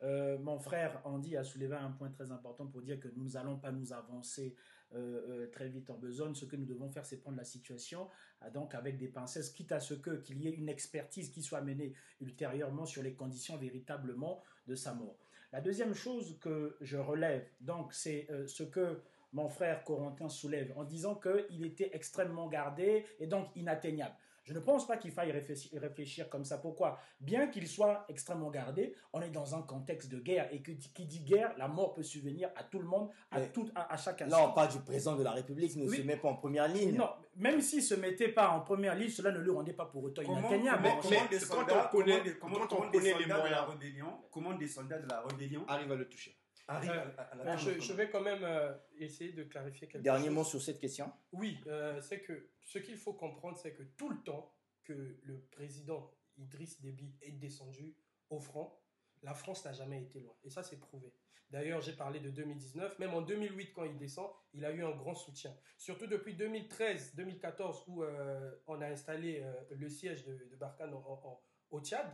[0.01, 3.57] Euh, mon frère Andy a soulevé un point très important pour dire que nous n'allons
[3.57, 4.55] pas nous avancer
[4.93, 6.35] euh, euh, très vite en besogne.
[6.35, 8.09] Ce que nous devons faire, c'est prendre la situation
[8.53, 11.61] donc avec des pincettes, quitte à ce que qu'il y ait une expertise qui soit
[11.61, 15.15] menée ultérieurement sur les conditions véritablement de sa mort.
[15.53, 18.99] La deuxième chose que je relève, donc, c'est ce que
[19.33, 24.15] mon frère Corentin soulève en disant qu'il était extrêmement gardé et donc inatteignable.
[24.45, 26.57] Je ne pense pas qu'il faille réfléchir, comme ça.
[26.57, 26.99] Pourquoi?
[27.21, 31.05] Bien qu'il soit extrêmement gardé, on est dans un contexte de guerre et que qui
[31.05, 33.95] dit guerre, la mort peut subvenir à tout le monde, à, Mais tout, à, à
[33.95, 35.95] chaque Là, on parle du président de la République, il ne Oui.
[35.95, 36.93] se met pas en première ligne.
[36.97, 40.03] Non, même s'il se mettait pas en première ligne, cela ne le rendait pas pour
[40.03, 40.83] autant inatteignable.
[40.83, 43.29] comment- Mais- comment mais des quand soldats, on connaît- comment on connaît les soldats de
[43.29, 46.35] la moyens- rébellion, comment des soldats de la rébellion Arrive à le toucher.
[46.69, 50.03] Euh, à, à- Ben, l'atteindre je, je vais quand même euh, essayer de clarifier quelque
[50.03, 50.35] Dernier chose.
[50.35, 51.11] mot sur cette question.
[51.33, 55.41] Oui, euh, c'est que ce qu'il faut comprendre, c'est que tout le temps que le
[55.51, 57.95] président Idriss Déby est descendu
[58.29, 58.73] au front,
[59.21, 60.35] la France n'a jamais été loin.
[60.43, 61.13] Et ça, c'est prouvé.
[61.49, 62.97] D'ailleurs, j'ai parlé de 2019.
[62.99, 65.55] Même en 2008, quand il descend, il a eu un grand soutien.
[65.77, 70.97] Surtout depuis 2013-2014, où euh, on a installé euh, le siège de, de Barkhane en-
[71.05, 72.07] en- en- au Tchad,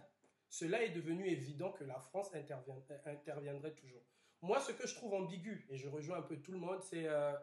[0.50, 4.04] cela est devenu évident que la France intervient- interviendrait toujours.
[4.41, 7.08] Moi, ce que je trouve ambigu, et je rejoins un peu tout le monde, c'est
[7.08, 7.34] euh,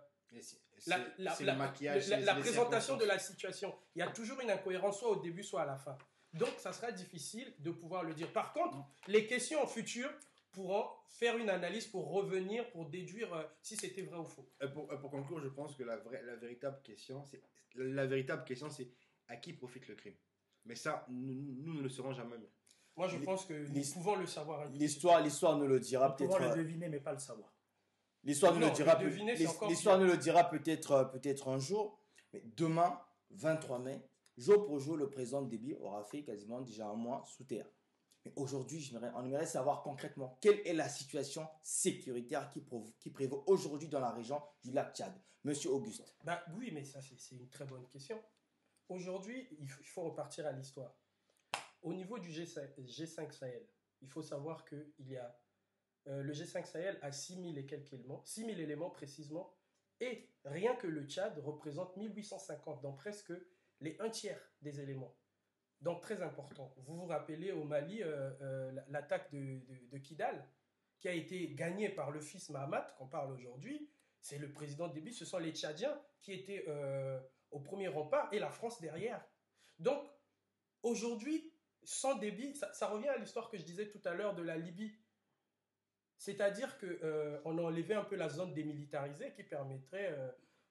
[0.87, 2.09] la, maquillage.
[2.41, 3.75] présentation de la situation.
[3.95, 5.97] Il y a toujours une incohérence, soit au début, soit à la fin.
[6.33, 8.33] Donc, ça sera difficile de pouvoir le dire.
[8.33, 8.77] Par contre,
[9.09, 10.13] les questions futures
[10.53, 14.51] pourront faire une analyse pour revenir, pour déduire euh, si c'était vrai ou faux.
[14.63, 17.43] Euh, pour, euh, pour conclure, je pense que la, vraie, la véritable question, c'est
[17.75, 18.91] la, la véritable question, c'est
[19.29, 20.15] à qui profite le crime?
[20.65, 22.37] Mais ça, nous, nous ne le saurons jamais.
[22.97, 24.67] Moi, je pense que nous pouvons le savoir.
[24.71, 26.55] L'histoire, l'histoire ne le dira Nous pouvons peut-être.
[26.55, 27.53] le euh, deviner, mais pas le savoir.
[28.25, 28.99] L'histoire Non, le dira
[29.69, 32.01] L'histoire ne le dira peut-être euh, peut-être un jour,
[32.33, 34.03] mais demain, 23 mai,
[34.39, 37.69] jour pour jour, le président Déby aura fait quasiment déjà un mois sous terre.
[38.25, 42.65] Mais aujourd'hui, on aimerait savoir concrètement quelle est la situation sécuritaire qui,
[42.99, 45.13] qui prévaut aujourd'hui dans la région du lac Tchad.
[45.45, 46.17] Monsieur Auguste.
[46.25, 48.21] Bah, oui, mais ça, c'est une très bonne question.
[48.89, 50.93] Aujourd'hui, il faut repartir à l'histoire.
[51.83, 53.67] Au niveau du G5, G5 Sahel,
[54.01, 55.39] il faut savoir que il y a,
[56.09, 59.55] euh, le G5 Sahel a 6000 et quelques éléments, 6000 éléments précisément,
[60.01, 63.33] et rien que le Tchad représente 1850, donc presque
[63.81, 65.17] les un tiers des éléments.
[65.81, 66.75] Donc très important.
[66.79, 70.49] Vous vous rappelez au Mali euh, euh, l'attaque de, de- de Kidal,
[70.99, 73.91] qui a été gagnée par le fils Mahamat, qu'on parle aujourd'hui.
[74.21, 76.65] C'est le président Déby, ce sont les Tchadiens qui étaient
[77.51, 79.23] au premier rempart et la France derrière.
[79.79, 80.03] Donc
[80.83, 81.53] aujourd'hui,
[81.87, 84.57] sans Déby, ça, ça revient à l'histoire que je disais tout à l'heure de la
[84.57, 84.93] Libye.
[86.19, 90.31] C'est-à-dire qu'on a enlevé un peu la zone démilitarisée qui permettrait, euh,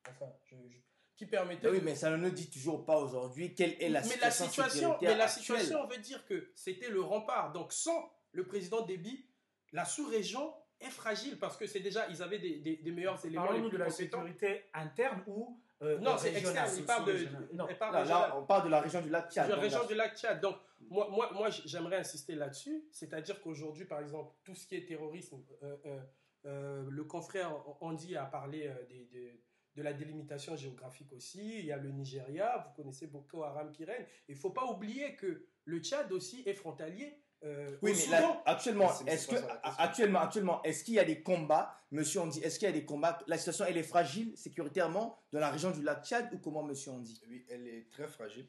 [0.09, 0.79] enfin, je- je-
[1.15, 4.01] qui permettait oui, de- mais ça ne nous dit toujours pas aujourd'hui quelle est la
[4.01, 5.39] mais situation, la situation, mais la actuelle.
[5.39, 7.53] situation veut dire que c'était le rempart.
[7.53, 9.25] Donc sans le président Déby,
[9.71, 13.45] la sous-région est fragile parce que c'est déjà ils avaient des, des- des meilleurs éléments.
[13.45, 14.17] Parlons-nous de la compétents.
[14.25, 16.69] sécurité interne ou euh, Non, c'est externe.
[16.77, 17.49] Il parle de, sous-régionale.
[17.53, 17.67] Non.
[17.69, 18.29] il parle Là, régional.
[18.29, 19.45] là, on parle de la région du lac Tchad.
[19.45, 20.41] de la donc région du lac Tchad.
[20.41, 20.55] Donc,
[20.89, 22.87] moi, moi, moi j- j'aimerais insister là-dessus.
[22.91, 25.99] C'est-à-dire qu'aujourd'hui, par exemple, tout ce qui est terrorisme, euh, euh,
[26.45, 29.41] euh, le confrère Andy a parlé des- des-
[29.75, 31.59] de la délimitation géographique aussi.
[31.59, 34.05] Il y a le Nigeria, vous connaissez Boko Haram qui règne.
[34.29, 37.21] Il ne faut pas oublier que le Tchad aussi est frontalier.
[37.45, 38.19] Euh, Oui, mais Soudan.
[38.19, 42.39] là, actuellement, est-ce que actuellement, actuellement, est-ce qu'il y a des combats, Monsieur on dit,
[42.39, 43.19] est-ce qu'il y a des combats?
[43.27, 46.91] La situation elle est fragile sécuritairement dans la région du lac Tchad ou comment Monsieur
[46.91, 48.47] on dit Oui, elle est très fragile.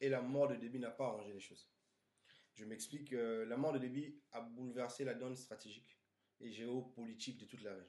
[0.00, 1.68] Et la mort de Déby n'a pas arrangé les choses.
[2.54, 3.12] Je m'explique.
[3.14, 5.98] euh, la mort de Déby a bouleversé la donne stratégique
[6.40, 7.88] et géopolitique de toute la région.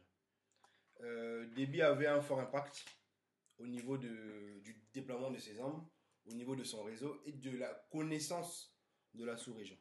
[1.02, 2.86] Euh, Déby avait un fort impact
[3.58, 5.86] au niveau de- du déploiement de ses armes,
[6.26, 8.74] au niveau de son réseau et de la connaissance
[9.14, 9.78] de la sous-région.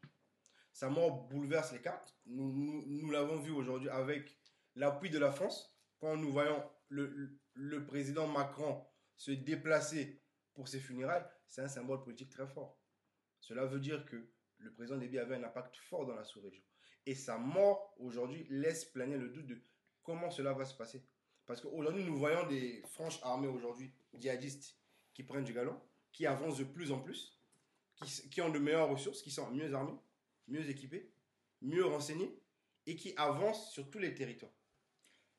[0.73, 2.17] Sa mort bouleverse les cartes.
[2.27, 4.39] Nous, l'avons vu aujourd'hui avec
[4.75, 5.77] l'appui de la France.
[6.01, 8.83] Quand nous voyons le, président Macron
[9.17, 10.23] se déplacer
[10.55, 12.79] pour ses funérailles, c'est un symbole politique très fort.
[13.41, 16.63] Cela veut dire que le président Déby avait un impact fort dans la sous-région.
[17.05, 19.61] Et sa mort aujourd'hui laisse planer le doute de
[20.03, 21.05] comment cela va se passer.
[21.47, 24.79] Parce qu'aujourd'hui, nous voyons des franches armées aujourd'hui, djihadistes,
[25.13, 25.79] qui prennent du galon,
[26.13, 27.39] qui avancent de plus en plus,
[27.97, 29.99] qui, qui ont de meilleures ressources, qui sont mieux armés,
[30.49, 31.13] mieux équipés,
[31.61, 32.43] mieux renseignés,
[32.87, 34.53] et qui avancent sur tous les territoires.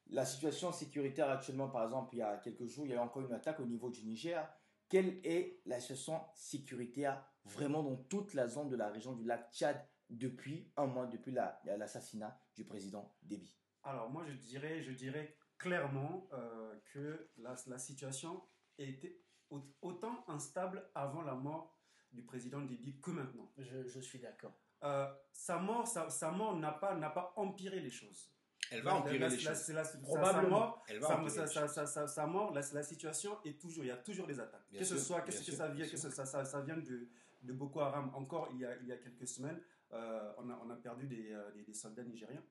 [0.08, 3.00] La situation sécuritaire actuellement, par exemple, il y a quelques jours, il y a eu
[3.00, 4.48] encore une attaque au niveau du Niger.
[4.90, 9.52] Quelle est la situation sécuritaire vraiment dans toute la zone de la région du lac
[9.52, 13.58] Tchad depuis un mois, depuis la- l'assassinat du président Déby?
[13.84, 18.44] Alors moi je dirais, je dirais clairement euh, que la, la situation
[18.78, 21.80] était au- autant instable avant la mort
[22.12, 23.52] du président Déby que maintenant.
[23.58, 24.63] Je, je suis d'accord.
[24.84, 28.30] Euh, sa mort, sa, sa mort n'a pas, n'a pas empiré les choses.
[28.72, 29.68] Elle va empirer la- les la- choses.
[29.70, 30.42] la- Probablement.
[30.42, 31.72] Sa mort, Elle va sa, empirer sa- les sa- choses.
[31.76, 34.66] sa- sa- sa mort, la, la situation est toujours, il y a toujours des attaques.
[34.72, 37.08] Bien que ce sûr, soit, que sûr, ça vient, que ça, ça, ça vient de,
[37.44, 38.12] de Boko Haram.
[38.16, 39.62] Encore il y a, il y a quelques semaines,
[39.94, 42.44] euh, on, a, on a perdu des, euh, des- des soldats nigériens.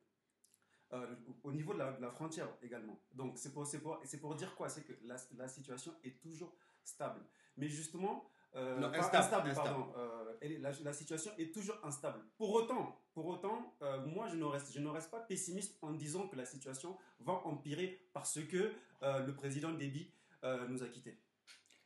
[0.92, 3.00] Euh, au au niveau de la, de la frontière également.
[3.12, 4.68] Donc c'est pour, c'est pour, c'est pour dire quoi?
[4.68, 7.22] C'est que la, la situation est toujours stable.
[7.56, 9.54] Mais justement, euh, Non, pas- instable, instable.
[9.68, 12.20] pardon, euh, la, la situation est toujours instable.
[12.36, 15.92] Pour autant, pour autant euh, moi je ne, reste, je ne reste pas pessimiste en
[15.92, 20.10] disant que la situation va empirer parce que euh, le président Déby
[20.44, 21.18] euh, nous a quittés.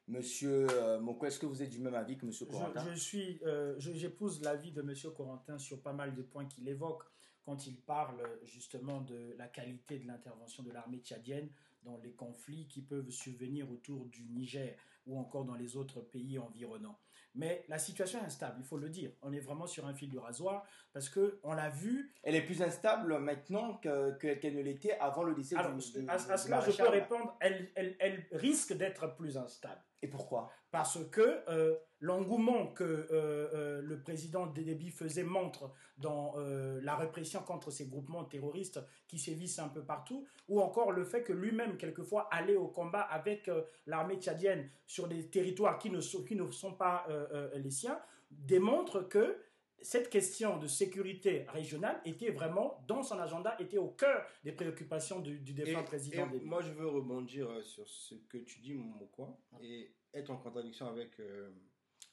[0.08, 3.40] Monsieur euh, Moko, est-ce que vous êtes du même avis que Monsieur Corentin je suis,
[3.44, 4.94] euh, j'épouse l'avis de M.
[5.16, 7.02] Corentin sur pas mal de points qu'il évoque
[7.44, 11.48] quand il parle justement de la qualité de l'intervention de l'armée tchadienne
[11.82, 16.38] dans les conflits qui peuvent survenir autour du Niger ou encore dans les autres pays
[16.38, 16.98] environnants.
[17.34, 19.12] Mais la situation est instable, il faut le dire.
[19.22, 20.64] On est vraiment sur un fil du rasoir
[20.96, 22.10] parce que on l'a vu.
[22.22, 25.92] Elle est plus instable maintenant que- que- qu'elle ne l'était avant le décès Alors, du,
[25.92, 27.36] du- à, cela, je peux répondre.
[27.38, 29.78] Elle, elle, elle risque d'être plus instable.
[30.00, 30.50] Et pourquoi?
[30.70, 36.34] Parce que euh, l'engouement que euh, euh, le président Déby faisait montre dans
[36.82, 41.22] la répression contre ces groupements terroristes qui sévissent un peu partout, ou encore le fait
[41.22, 43.50] que lui-même, quelquefois, allait au combat avec
[43.86, 47.06] l'armée tchadienne sur des territoires qui ne sont, qui ne sont pas
[47.54, 47.98] les siens,
[48.30, 49.36] démontre que
[49.82, 55.20] cette question de sécurité régionale était vraiment dans son agenda, était au cœur des préoccupations
[55.20, 58.60] du, du défunt Et- président et moi, je veux rebondir euh, sur ce que tu
[58.60, 61.50] dis, Mokwa, et être en contradiction avec euh,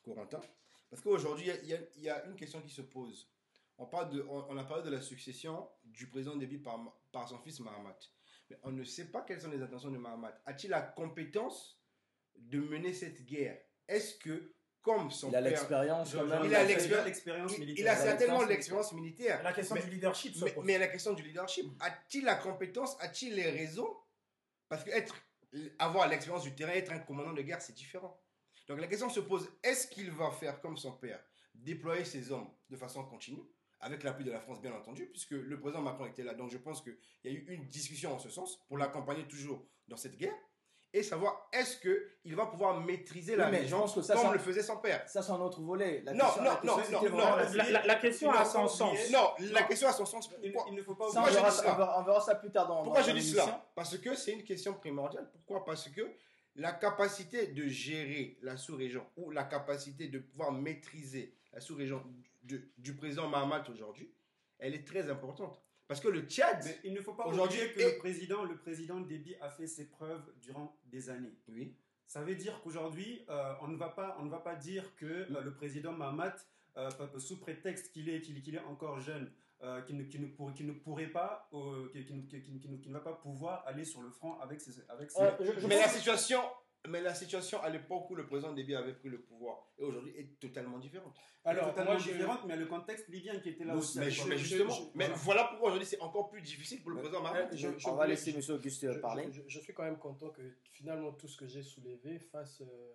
[0.04, 0.42] Corentin.
[0.90, 3.30] Parce qu'aujourd'hui, il y, a- il y a une question qui se pose.
[3.78, 6.80] On, parle de, on, on a parlé de la succession du président Déby par,
[7.12, 7.98] par son fils Mahamat.
[8.50, 10.40] Mais on ne sait pas quelles sont les intentions de Mahamat.
[10.46, 11.80] A-t-il la compétence
[12.36, 13.60] de mener cette guerre?
[13.88, 15.50] Est-ce que, comme son Il a père...
[15.52, 16.42] l'expérience quand même.
[16.46, 17.84] Il a il l'expérience- l'expérience Il, militaire.
[17.86, 19.42] il a Il a certainement l'expérience militaire.
[19.44, 23.50] La question Mais- du leadership mais la question du leadership, a-t-il la compétence, a-t-il les
[23.50, 23.90] raisons?
[24.70, 25.16] Parce que être,
[25.80, 28.20] avoir l'expérience du terrain, être un commandant de guerre, c'est différent.
[28.68, 31.20] Donc la question se pose, est-ce qu'il va faire comme son père,
[31.56, 33.42] déployer ses hommes de façon continue,
[33.80, 36.34] avec l'appui de la France bien entendu, puisque le président Macron était là.
[36.34, 39.66] Donc je pense qu'il y a eu une discussion en ce sens pour l'accompagner toujours
[39.88, 40.34] dans cette guerre,
[40.96, 44.14] et savoir est-ce qu'il va pouvoir maîtriser la Oui, mais je région pense que ça,
[44.14, 45.04] comme ça- le faisait son père.
[45.10, 46.02] Ça, c'est un autre volet.
[46.06, 48.46] La Non, question- non, la question, non, non, la- la, la- la question Il a
[48.46, 48.98] son sens.
[49.12, 50.30] Non, la question a son sens.
[50.44, 52.68] Il, Pourquoi il ne faut pas Ça, on, verra, ça- on verra- ça plus tard
[52.68, 55.28] dans Pourquoi dans je dis cela Parce que c'est une question primordiale.
[55.32, 56.02] Pourquoi Parce que
[56.56, 62.04] la capacité de gérer la sous-région ou la capacité de pouvoir maîtriser la sous-région
[62.44, 64.14] du, du président Mahamat aujourd'hui,
[64.60, 65.60] elle est très importante.
[65.88, 68.58] Parce que le Tchad, Mais il ne faut pas Aujourd'hui, oublier que le président, le
[68.58, 71.34] président Déby a fait ses preuves durant des années.
[71.50, 71.76] oui,
[72.08, 75.06] Ça veut dire qu'aujourd'hui, euh, on ne va pas, on ne va pas dire que
[75.06, 76.36] euh, le président Mahamat,
[76.78, 80.54] euh, sous prétexte qu'il est, qu'il, est encore jeune, euh, qu'il ne, qu'il ne pourrait,
[80.54, 84.72] qu'il ne pourrait pas, euh, ne- va pas pouvoir aller sur le front avec ses,
[84.90, 86.42] avec ses- je- je mais pense- la situation,
[86.90, 90.12] mais la situation à l'époque où le président Déby avait pris le pouvoir et aujourd'hui
[90.18, 91.16] est totalement différente.
[91.46, 94.00] Alors, totalement moi, je- différente, mais le contexte libyen qui était là aussi.
[94.00, 94.26] mais, l'époque.
[94.30, 95.16] mais je- justement, je- mais voilà.
[95.24, 98.32] voilà pourquoi aujourd'hui c'est encore plus difficile pour le président je- je On va laisser
[98.32, 98.58] je- M.
[98.58, 99.28] Auguste je, parler.
[99.32, 100.42] je- je suis quand même content que
[100.72, 102.94] finalement tout ce que j'ai soulevé fasse euh,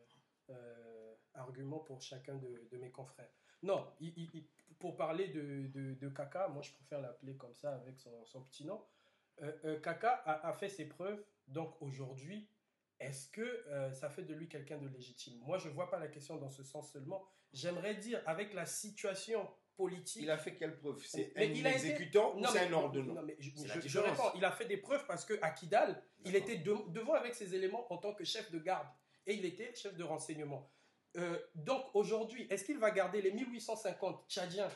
[0.50, 3.30] euh, argument pour chacun de, de mes confrères.
[3.62, 4.48] Non, il- il- il-
[4.78, 8.42] pour parler de, de, de Kaka, moi je préfère l'appeler comme ça avec son, son
[8.44, 8.82] petit nom.
[9.42, 12.48] Euh, euh, Kaka a, a fait ses preuves, donc aujourd'hui,
[13.00, 15.38] est-ce que euh, ça fait de lui quelqu'un de légitime?
[15.40, 17.24] Moi je ne vois pas la question dans ce sens seulement.
[17.52, 20.22] J'aimerais dire, avec la situation politique.
[20.22, 21.02] Il a fait quelle preuve?
[21.06, 23.14] C'est un il a été- exécutant ou Non, c'est un ordonnant?
[23.14, 26.56] non, mais je, réponds, il a fait des preuves parce que à Kidal, il était
[26.56, 28.88] de- devant avec ses éléments en tant que chef de garde
[29.26, 30.70] et il était chef de renseignement.
[31.16, 34.68] Euh, donc aujourd'hui, est-ce qu'il va garder les 1850 Tchadiens,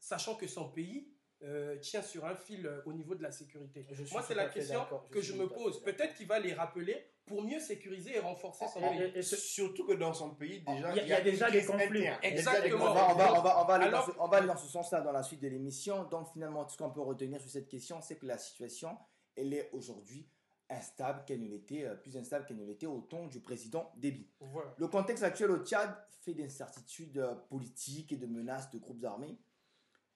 [0.00, 1.12] sachant que son pays
[1.42, 4.46] euh, tient sur un fil euh, au niveau de la sécurité Je Moi, c'est la
[4.48, 5.82] question que je me pose.
[5.82, 9.02] Peut-être qu'il va les rappeler pour mieux sécuriser et renforcer son Et- pays.
[9.14, 11.20] et- et ce- Surtout que dans son pays, déjà, Il y a- il y a
[11.20, 12.06] déjà des conflits.
[12.08, 12.20] interne.
[12.22, 12.84] Il y a déjà des Exactement.
[12.84, 13.00] On conflits.
[13.04, 14.56] va, on va, on va, on va aller, Alors- dans ce, on va aller dans
[14.56, 16.04] ce sens-là dans la suite de l'émission.
[16.04, 18.96] Donc finalement, tout ce qu'on peut retenir sur cette question, c'est que la situation,
[19.36, 20.28] elle est aujourd'hui
[20.70, 24.28] instable qu'elle ne l'était, euh, plus instable qu'elle ne l'était au temps du président Déby.
[24.40, 24.74] Voilà.
[24.78, 29.36] Le contexte actuel au Tchad fait d'incertitudes euh, politiques et de menaces de groupes armés.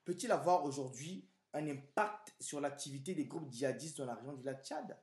[0.05, 4.65] Peut-il avoir aujourd'hui un impact sur l'activité des groupes djihadistes dans la région du lac
[4.65, 4.99] Tchad?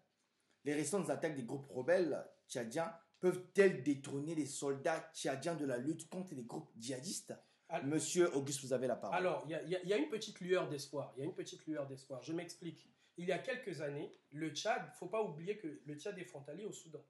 [0.63, 6.09] Les récentes attaques des groupes rebelles tchadiens peuvent-elles détourner les soldats tchadiens de la lutte
[6.09, 7.33] contre les groupes djihadistes?
[7.83, 9.17] Monsieur Auguste, vous avez la parole.
[9.17, 11.13] Alors, il y a, y y une petite lueur d'espoir.
[11.15, 12.21] Il y a une petite lueur d'espoir.
[12.23, 12.89] Je m'explique.
[13.17, 16.17] Il y a quelques années, le Tchad, il ne faut pas oublier que le Tchad
[16.17, 17.03] est frontalier au Soudan.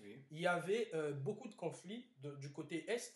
[0.00, 0.22] Oui.
[0.30, 3.14] Il y avait euh, beaucoup de conflits de- du côté Est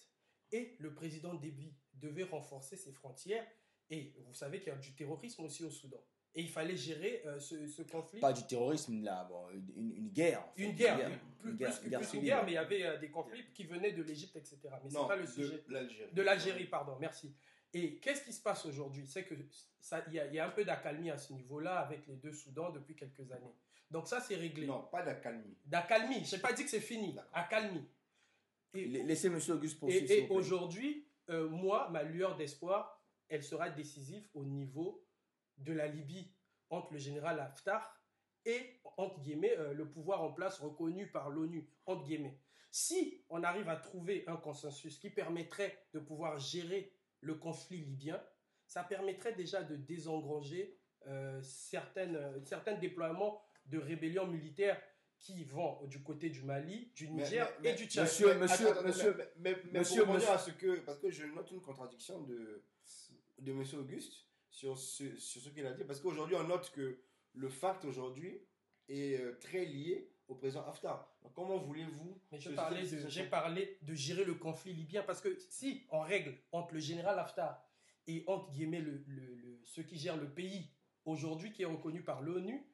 [0.52, 3.46] et le président Déby devait renforcer ses frontières.
[3.90, 6.02] Et vous savez qu'il y a du terrorisme aussi au Soudan.
[6.34, 8.20] Et il fallait gérer euh, ce, ce conflit.
[8.20, 10.40] Pas du terrorisme, là, bon, une, une guerre.
[10.46, 10.62] en fait.
[10.64, 10.96] une guerre,
[11.38, 12.24] plus, Une guerre- une guerre plus une civile.
[12.26, 14.58] guerre, mais il y avait euh, des conflits qui venaient de l'Égypte, etc.
[14.84, 15.64] Mais c'est pas le sujet.
[15.66, 16.12] de l'Algérie.
[16.12, 17.34] De l'Algérie, pardon, merci.
[17.72, 19.06] Et qu'est-ce qui se passe aujourd'hui?
[19.06, 19.34] C'est que
[19.80, 22.16] ça, il y, a- il y a un peu d'accalmie à ce niveau-là avec les
[22.16, 23.54] deux Soudans depuis quelques années.
[23.90, 24.66] Donc ça, c'est réglé.
[24.66, 25.56] Non, pas d'accalmie.
[25.64, 26.24] D'accalmie.
[26.24, 27.16] Je n'ai pas dit que c'est fini.
[27.32, 27.86] Accalmie.
[28.74, 30.04] Et, La- Laissez Monsieur Auguste et- poursuivre.
[30.10, 30.36] et plaît.
[30.36, 32.95] aujourd'hui, euh, moi, ma lueur d'espoir,
[33.28, 35.04] elle sera décisive au niveau
[35.58, 36.34] de la Libye
[36.70, 38.00] entre le général Haftar
[38.44, 42.38] et, entre guillemets, euh, le pouvoir en place reconnu par l'ONU, entre guillemets.
[42.70, 48.22] Si on arrive à trouver un consensus qui permettrait de pouvoir gérer le conflit libyen,
[48.66, 54.80] ça permettrait déjà de désengranger euh, certaines, euh, certains déploiements de rébellions militaires
[55.18, 58.04] qui vont du côté du Mali, du Niger mais- et du Tchad.
[58.04, 62.20] Monsieur- monsieur- monsieur- mais, monsieur- monsieur- à ce que, parce que je note une contradiction
[62.22, 62.64] de,
[63.38, 66.98] de monsieur Auguste sur ce, sur ce qu'il a dit, parce qu'aujourd'hui, on note que
[67.34, 68.40] le fact aujourd'hui
[68.88, 71.14] est euh, très lié au président Haftar.
[71.22, 72.20] Donc, comment voulez-vous
[72.86, 76.80] Mais j'ai parlé de gérer le conflit libyen parce que si on règle entre le
[76.80, 77.62] général Haftar
[78.06, 80.70] et entre guillemets le, le- le- ceux qui gèrent le pays
[81.04, 82.64] aujourd'hui qui est reconnu par l'ONU,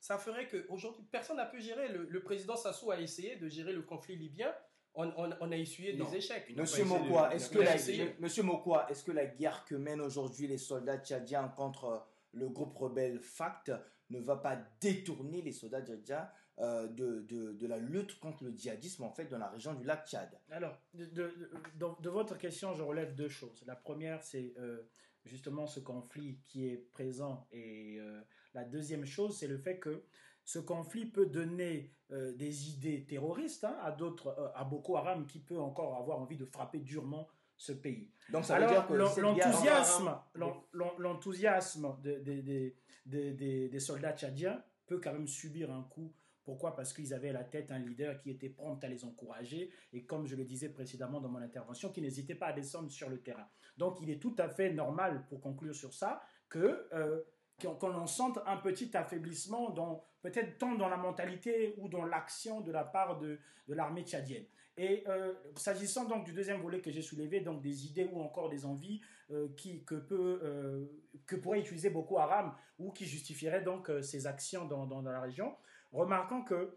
[0.00, 1.88] ça ferait que aujourd'hui personne n'a pu gérer.
[1.88, 4.54] Le, le président Sassou a essayé de gérer le conflit libyen.
[4.96, 6.08] On, on- on a essuyé Non.
[6.08, 6.54] des échecs.
[6.56, 8.04] Monsieur Mokwa, est-ce que la, essayé.
[8.04, 11.98] le- Monsieur Mokwa, est-ce que la guerre que mènent aujourd'hui les soldats tchadiens contre euh,
[12.32, 13.72] le groupe rebelle FACT
[14.10, 16.28] ne va pas détourner les soldats tchadiens
[16.60, 19.82] euh, de, de, de la lutte contre le djihadisme en fait dans la région du
[19.82, 20.30] lac Tchad?
[20.52, 21.34] Alors, de, de-
[21.76, 23.64] de- de votre question, je relève deux choses.
[23.66, 24.82] La première, c'est euh,
[25.24, 27.48] justement ce conflit qui est présent.
[27.50, 28.20] Et euh,
[28.54, 30.04] la deuxième chose, c'est le fait que
[30.44, 35.26] ce conflit peut donner euh, des idées terroristes hein, à d'autres, euh, à Boko Haram,
[35.26, 37.26] qui peut encore avoir envie de frapper durement
[37.56, 38.10] ce pays.
[38.30, 42.40] Donc ça veut Alors, dire que l'en- cette guerre- l'enthousiasme, l'en- l'en- l'enthousiasme de- de-
[42.42, 42.74] de-
[43.06, 46.12] de- des- des soldats tchadiens peut quand même subir un coup.
[46.44, 46.76] Pourquoi?
[46.76, 50.04] Parce qu'ils avaient à la tête un leader qui était prompt à les encourager et
[50.04, 53.18] comme je le disais précédemment dans mon intervention, qui n'hésitait pas à descendre sur le
[53.22, 53.48] terrain.
[53.78, 57.22] Donc il est tout à fait normal, pour conclure sur ça, que euh,
[57.60, 59.74] qu'on en sente un petit affaiblissement,
[60.22, 63.38] peut-être tant dans la mentalité ou dans l'action de la part de,
[63.68, 64.44] de l'armée tchadienne.
[64.76, 68.48] Et euh, s'agissant donc du deuxième volet que j'ai soulevé, donc des idées ou encore
[68.48, 69.48] des envies euh,
[69.86, 70.86] que, peut, euh,
[71.26, 75.12] que pourrait utiliser Boko Haram ou qui justifieraient donc euh, ces actions dans, dans, dans
[75.12, 75.54] la région,
[75.92, 76.76] remarquant que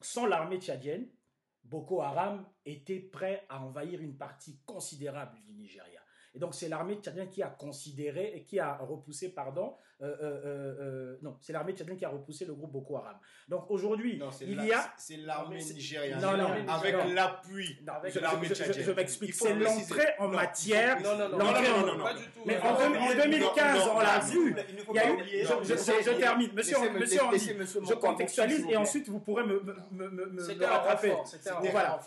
[0.00, 1.08] sans l'armée tchadienne,
[1.64, 6.00] Boko Haram était prêt à envahir une partie considérable du Nigeria.
[6.32, 10.74] Et donc c'est l'armée tchadienne qui a considéré et qui a repoussé, pardon, euh, euh,
[10.80, 13.16] euh, non, c'est l'armée tchadienne qui a repoussé le groupe Boko Haram.
[13.48, 16.20] Donc aujourd'hui, il y a c'est l'armée nigériane.
[16.20, 18.84] Non, non, avec l'appui de je, l'armée tchadienne.
[18.84, 19.34] je m'explique.
[19.34, 21.00] C'est l'entrée en matière.
[21.00, 22.20] Non, non, non, non, en- non, non, pas non.
[22.20, 22.40] du tout.
[22.44, 24.56] Mais en, non, deux- non, en non, 2015, non, on l'a vu.
[24.90, 25.18] il y a eu,
[25.64, 27.20] je, termine, monsieur, monsieur
[27.88, 31.14] je contextualise et ensuite vous pourrez me, me, me, rattraper.
[31.70, 31.98] Voilà.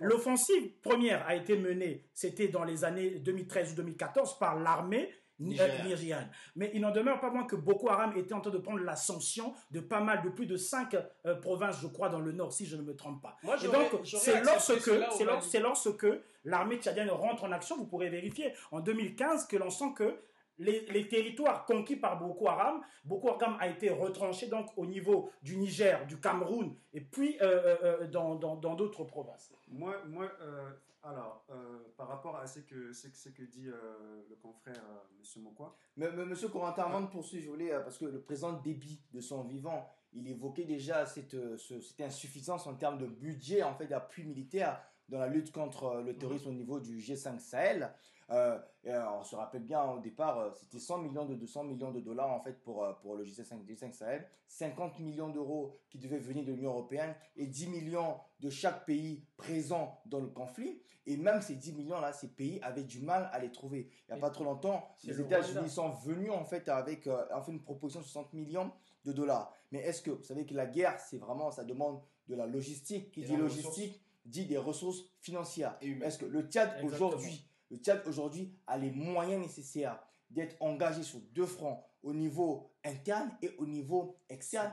[0.00, 5.08] L'offensive première a été menée, c'était dans les années 2013 ou 2014 par l'armée
[5.38, 6.30] Nigériane.
[6.56, 9.54] Mais il n'en demeure pas moins que Boko Haram était en train de prendre l'ascension
[9.70, 12.66] de pas mal, de plus de cinq euh, provinces, je crois, dans le nord, si
[12.66, 13.36] je ne me trompe pas.
[13.42, 15.46] Moi, Et donc, c'est lorsque, c'est lors- Mali.
[15.48, 16.06] c'est lorsque
[16.44, 20.20] l'armée tchadienne rentre en action, vous pourrez vérifier, en 2015, que l'on sent que
[20.58, 25.30] les, les territoires conquis par Boko Haram, Boko Haram a été retranché donc au niveau
[25.42, 29.50] du Niger, du Cameroun, et puis euh, euh, dans dans- dans d'autres provinces.
[29.68, 30.70] Moi, moi euh,
[31.04, 35.40] Alors, euh, par rapport à ce que, ce, que- dit euh, le confrère euh, Monsieur
[35.40, 39.88] Mokwa, Mais, Monsieur Corentin, avant de poursuivre, parce que le président Déby, de son vivant,
[40.12, 44.80] il évoquait déjà cette, ce- cette insuffisance en termes de budget, en fait, d'appui militaire
[45.08, 47.92] dans la lutte contre le terrorisme au niveau du G5 Sahel.
[48.32, 51.64] Euh, et, euh, on se rappelle bien, au départ, euh, c'était 100 millions de 200
[51.64, 54.26] millions de dollars, en fait, pour, euh, pour le G5, G5 Sahel.
[54.48, 59.24] 50 millions d'euros qui devaient venir de l'Union européenne et 10 millions de chaque pays
[59.36, 60.82] présent dans le conflit.
[61.06, 63.90] Et même ces 10 millions-là, ces pays avaient du mal à les trouver.
[64.08, 67.08] Il n'y a Et pas trop longtemps, les le États-Unis sont venus en fait avec
[67.08, 68.70] en fait, une proposition de 60 millions
[69.04, 69.52] de dollars.
[69.72, 73.10] Mais est-ce que vous savez que la guerre, c'est vraiment, ça demande de la logistique.
[73.10, 75.76] Qui Et dit logistique dit des ressources financières.
[75.80, 79.98] Est-ce que le Tchad aujourd'hui, le Tchad aujourd'hui a les moyens nécessaires
[80.30, 84.72] d'être engagé sur deux fronts, au niveau interne et au niveau externe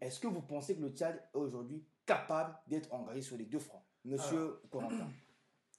[0.00, 3.58] Est-ce que vous pensez que le Tchad est aujourd'hui capable d'être engagé sur les deux
[3.60, 3.82] fronts?
[4.04, 5.08] Monsieur Corentin.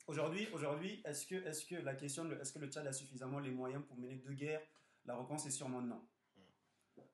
[0.08, 3.40] Aujourd'hui, aujourd'hui, est-ce que, est-ce que la question, de- est-ce que le Tchad a suffisamment
[3.40, 4.62] les moyens pour mener deux guerres?
[5.06, 6.02] La réponse est sûrement non.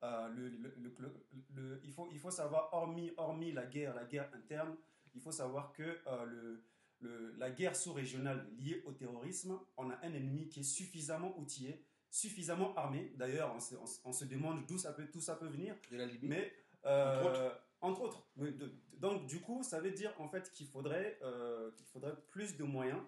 [0.04, 3.96] Euh, le, le- le- le- le- il, faut, il faut savoir, hormis, hormis la guerre,
[3.96, 4.76] la guerre interne,
[5.16, 6.64] il faut savoir que euh, le,
[7.04, 11.86] le- la guerre sous-régionale liée au terrorisme, on a un ennemi qui est suffisamment outillé,
[12.10, 13.12] suffisamment armé.
[13.18, 15.76] D'ailleurs, on se, on se- on se demande d'où ça peut, tout ça peut venir.
[15.92, 16.28] De la Libye.
[16.28, 16.54] Mais
[16.86, 17.50] euh,
[17.82, 18.28] Entre autres.
[18.38, 18.54] entre
[18.98, 22.64] donc du coup, ça veut dire en fait qu'il faudrait, euh, qu'il faudrait plus de
[22.64, 23.02] moyens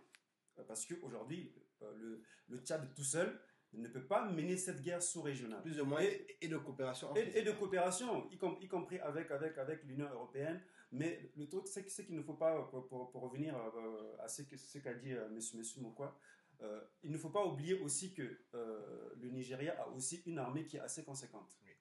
[0.59, 3.39] euh, parce qu'aujourd'hui, le, le Tchad tout seul
[3.73, 5.61] ne peut pas mener cette guerre sous-régionale.
[5.61, 7.13] Plus de moyens et, et de coopération.
[7.15, 10.61] Et, de coopération, y, com- y compris avec, avec, avec l'Union européenne.
[10.95, 14.41] Mais le truc, c'est qu'il ne faut pas, pour, pour- pour revenir euh, à ce
[14.79, 16.17] qu'a dit euh, monsieur, monsieur Mokwa,
[16.61, 18.23] euh, il ne faut pas oublier aussi que
[18.53, 21.71] euh, le Nigeria a aussi une armée qui est assez conséquente, Oui.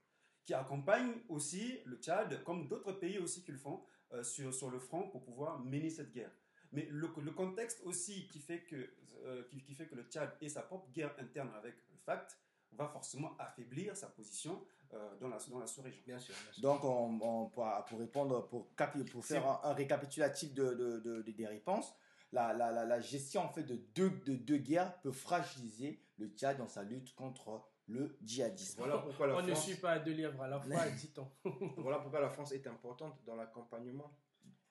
[0.44, 4.70] qui accompagne aussi le Tchad, comme d'autres pays aussi qui le font, euh, sur, sur
[4.70, 6.32] le front pour pouvoir mener cette guerre.
[6.72, 8.90] Mais le, le contexte aussi qui fait, que,
[9.24, 12.36] euh, qui, qui fait que le Tchad ait sa propre guerre interne avec le FACT
[12.76, 16.02] va forcément affaiblir sa position euh, dans la, dans la sous-région.
[16.06, 16.34] Bien sûr.
[16.42, 16.62] bien sûr.
[16.62, 20.98] Donc, on, on- pour, pour répondre, pour, capi- pour faire un, un récapitulatif de, de-
[21.00, 21.94] de- de- des réponses,
[22.32, 26.28] la, la- la- la gestion en fait de deux, de deux guerres peut fragiliser le
[26.28, 28.78] Tchad dans sa lutte contre le djihadisme.
[28.78, 29.64] Voilà pourquoi la On ne France.
[29.64, 31.30] suit pas deux livres à la fois, dit-on.
[31.76, 34.10] Voilà pourquoi la France est importante dans l'accompagnement.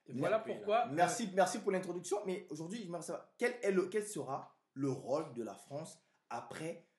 [0.07, 0.87] Et voilà pourquoi.
[0.87, 2.17] Merci, merci pour l'introduction.
[2.25, 2.89] Mais aujourd'hui,
[3.37, 5.99] quel, est le, quel sera le rôle de la France
[6.29, 6.92] après, euh,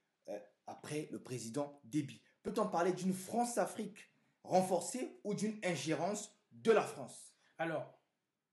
[0.67, 4.13] après le président Déby Peut-on parler d'une France-Afrique
[4.43, 7.35] renforcée ou d'une ingérence de la France?
[7.57, 7.99] Alors,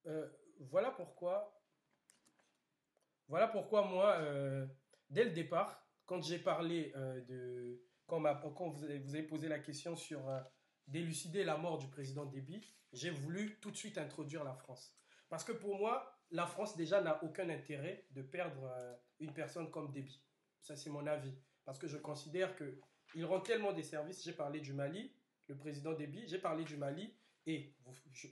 [0.07, 0.27] euh,
[0.59, 1.61] voilà pourquoi.
[3.27, 4.65] Voilà pourquoi moi, euh,
[5.09, 7.83] dès le départ, quand j'ai parlé euh, de.
[8.07, 8.19] Quand,
[8.69, 10.21] vous, avez, vous avez posé la question sur
[10.85, 14.97] d'élucider la mort du président Déby, j'ai voulu tout de suite introduire la France.
[15.29, 18.69] Parce que pour moi, la France déjà n'a aucun intérêt de perdre
[19.19, 20.21] une personne comme Déby.
[20.59, 21.33] Ça, c'est mon avis.
[21.65, 22.77] Parce que je considère que
[23.15, 24.23] il rend tellement des services.
[24.23, 25.11] J'ai parlé du Mali,
[25.47, 27.13] le président Déby, j'ai parlé du Mali.
[27.47, 27.73] Et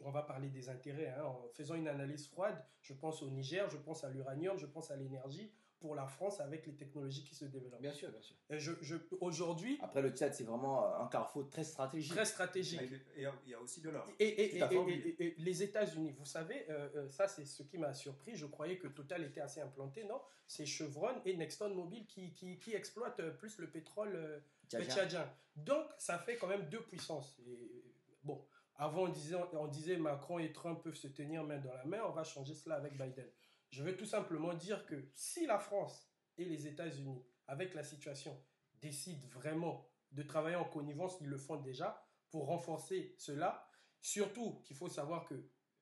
[0.04, 1.08] on va parler des intérêts.
[1.10, 1.24] hein.
[1.24, 4.92] En faisant une analyse froide, je pense au Niger, je pense à l'uranium, je pense
[4.92, 7.82] à l'énergie pour la France avec les technologies qui se développent.
[7.82, 8.36] Bien sûr, bien sûr.
[8.50, 12.12] Et je, je- Aujourd'hui, Après, le Tchad, c'est vraiment un carrefour très stratégique.
[12.12, 12.82] très stratégique.
[13.16, 14.06] Et il y a aussi de l'or.
[14.20, 15.08] Et, et- Tout à fait et- oublié.
[15.20, 18.36] et- et- et les États-Unis, vous savez, euh, euh, ça c'est ce qui m'a surpris.
[18.36, 20.04] Je croyais que Total était assez implanté.
[20.04, 24.40] Non, c'est Chevron et Nexton Mobile qui, qui, qui exploitent euh, plus le pétrole euh,
[24.70, 24.94] Tchadien.
[24.96, 25.34] tchadien.
[25.56, 27.40] Donc ça fait quand même deux puissances.
[27.48, 27.84] Et,
[28.24, 28.44] bon,
[28.76, 32.00] avant on disait, on disait Macron et Trump peuvent se tenir main dans la main.
[32.08, 33.28] On va changer cela avec Biden.
[33.72, 38.42] Je veux tout simplement dire que si la France et les États-Unis, avec la situation,
[38.82, 43.68] décident vraiment de travailler en connivence, ils le font déjà, pour renforcer cela.
[44.02, 45.36] Surtout qu'il faut savoir que,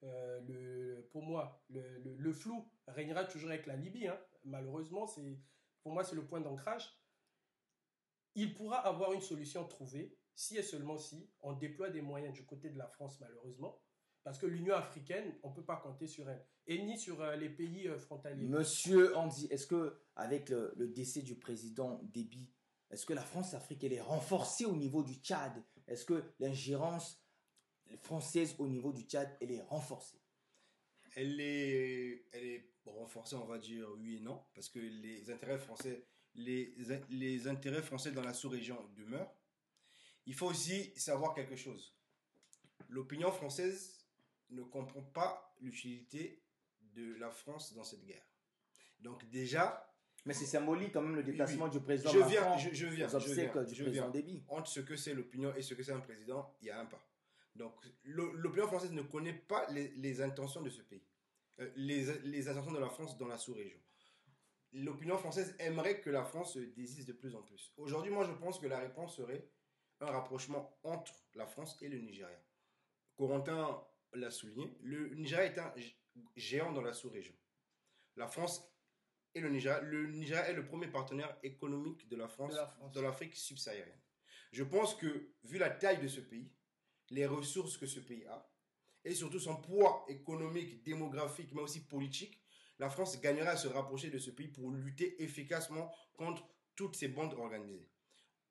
[0.04, 4.08] euh, le, pour moi, le, le- flou régnera toujours avec la Libye.
[4.08, 4.20] hein.
[4.46, 5.40] Malheureusement, c'est,
[5.84, 6.90] pour moi, c'est le point d'ancrage.
[8.36, 12.46] Il pourra avoir une solution trouvée si et seulement si on déploie des moyens du
[12.46, 13.82] côté de la France, malheureusement.
[14.28, 16.46] Parce que l'Union africaine, on ne peut pas compter sur elle.
[16.66, 18.46] Et ni sur euh, les pays euh, frontaliers.
[18.46, 22.52] Monsieur Andy, est-ce que avec le, le décès du président Déby,
[22.92, 25.64] est-ce que la France-Afrique elle est renforcée au niveau du Tchad?
[25.88, 27.24] Est-ce que l'ingérence
[28.02, 30.20] française au niveau du Tchad elle est renforcée?
[31.16, 35.58] Elle est, elle est renforcée, on va dire oui et non, parce que les intérêts
[35.58, 36.06] français,
[36.36, 36.76] les,
[37.12, 39.34] les intérêts français dans la sous-région demeurent.
[40.26, 41.96] Il faut aussi savoir quelque chose.
[42.90, 43.97] L'opinion française
[44.50, 46.44] ne comprend pas l'utilité
[46.96, 48.26] de la France dans cette guerre.
[49.00, 49.84] Donc déjà,
[50.26, 53.08] Mais c'est symbolique quand même le déplacement du président je viens, Macron je, je viens,
[53.08, 54.10] je viens, du je président viens.
[54.10, 54.44] Déby.
[54.50, 56.86] entre ce que c'est l'opinion et ce que c'est un président, il y a un
[56.86, 57.02] pas.
[57.56, 57.74] Donc,
[58.04, 61.04] l'opinion française ne connaît pas les, les intentions de ce pays.
[61.60, 63.80] euh, les, les intentions de la France dans la sous-région.
[64.74, 67.74] L'opinion française aimerait que la France se désise de plus en plus.
[67.78, 69.50] Aujourd'hui, moi, je pense que la réponse serait
[70.02, 72.40] un rapprochement entre la France et le Nigeria.
[73.16, 73.82] Corentin
[74.14, 75.74] l'a souligné, le Nigeria est un
[76.36, 77.36] géant dans la sous-région.
[78.16, 78.72] La France
[79.36, 82.68] et le Nigeria, le Nigeria est le premier partenaire économique de la France, De la
[82.68, 82.92] France.
[82.94, 83.92] dans l'Afrique subsaharienne.
[84.52, 86.52] Je pense que, vu la taille de ce pays,
[87.10, 88.50] les ressources que ce pays a,
[89.04, 92.42] et surtout son poids économique, démographique, mais aussi politique,
[92.80, 97.08] la France gagnerait à se rapprocher de ce pays pour lutter efficacement contre toutes ces
[97.08, 97.90] bandes organisées.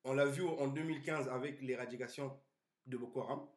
[0.05, 2.39] On l'a vu en 2015 avec l'éradication
[2.87, 3.49] de Boko Haram,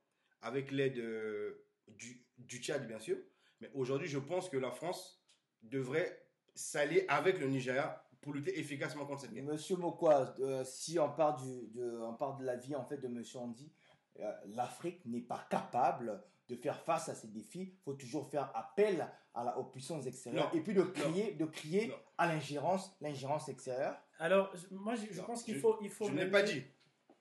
[0.41, 3.17] avec l'aide euh, du, du Tchad, bien sûr.
[3.61, 5.21] Mais aujourd'hui, je pense que la France
[5.61, 6.25] devrait
[6.55, 9.45] s'allier avec le Nigeria pour lutter efficacement contre cette guerre.
[9.45, 13.07] Monsieur Mokwa, euh, si on part, du, de, on part de l'avis en fait de
[13.07, 13.71] Monsieur Andy,
[14.19, 17.73] euh, l'Afrique n'est pas capable de faire face à ces défis.
[17.77, 20.59] Il faut toujours faire appel à la, aux puissances extérieures Non.
[20.59, 21.95] et puis de crier, de crier Non.
[22.17, 23.97] à l'ingérence, l'ingérence extérieure.
[24.17, 26.41] Alors, moi, je, je Non, pense qu'il faut, il faut Je ne l'ai mener- pas
[26.43, 26.63] dit.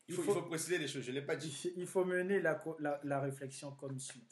[0.08, 1.72] Il il faut, il faut préciser les choses, je ne l'ai pas dit.
[1.76, 4.26] il faut mener la, la, la réflexion comme suit.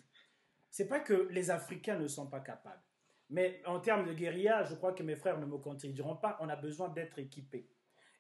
[0.77, 2.83] C'est pas que les Africains ne sont pas capables.
[3.31, 6.51] Mais en termes de guérilla, je crois que mes frères ne me contrediront pas, on
[6.51, 7.70] a besoin d'être équipés.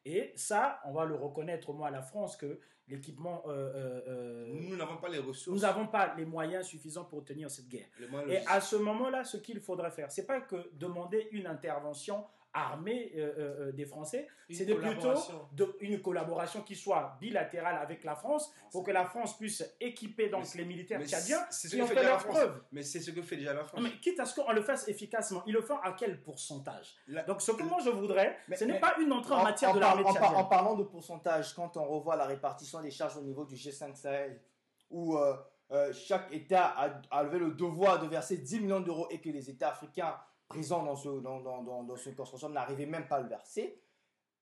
[0.06, 4.00] Et ça, on va le reconnaître au moins à la France que l'équipement, euh, euh,
[4.08, 5.54] euh, Nous n'avons pas les ressources.
[5.54, 7.88] nous n'avons pas les moyens suffisants pour tenir cette guerre.
[8.26, 12.24] Et à ce moment-là, ce qu'il faudrait faire, c'est pas que demander une intervention
[12.56, 15.12] armée euh, euh, euh, des Français, de plutôt
[15.52, 20.28] de, une collaboration qui soit bilatérale avec la France pour que la France puisse équiper
[20.28, 22.36] donc les militaires tchadiens c'est ce qui que ont fait fait déjà la leurs France.
[22.38, 22.62] preuves.
[22.72, 23.80] Mais c'est ce que fait déjà la France.
[23.82, 27.22] Mais quitte à ce qu'on le fasse efficacement, ils le font à quel pourcentage La-
[27.24, 29.80] Donc ce que moi je voudrais, Mais- ce n'est pas une entrée en, matière de
[29.80, 30.34] l'armée tchadienne.
[30.36, 33.94] en parlant de pourcentage, quand on revoit la répartition des charges au niveau du G5
[33.96, 34.40] Sahel,
[34.90, 39.28] où euh, chaque État a, avait le devoir de verser 10 millions d'euros et que
[39.30, 40.16] les États africains
[40.48, 43.82] présents dans ce, dans, dans, dans, dans ce consortium n'arrivaient même pas à le verser,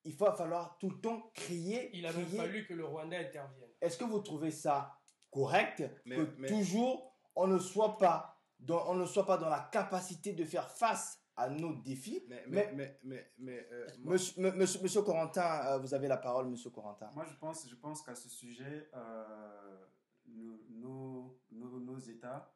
[0.05, 1.91] il va falloir tout le temps crier.
[1.97, 3.71] Il a même fallu que le Rwanda intervienne.
[3.81, 4.97] Est-ce que vous trouvez ça
[5.31, 9.49] correct Mais- que mais- toujours on ne soit pas dans, on ne soit pas dans
[9.49, 12.23] la capacité de faire face à nos défis?
[12.29, 16.47] Mais, mais, mais, mais, mais, euh, Monsieur, monsieur, monsieur Corentin, euh, vous avez la parole,
[16.47, 17.11] monsieur Corentin.
[17.15, 19.87] Moi, je pense, je pense qu'à ce sujet, euh,
[20.27, 22.54] nos, nos, nos- nos États,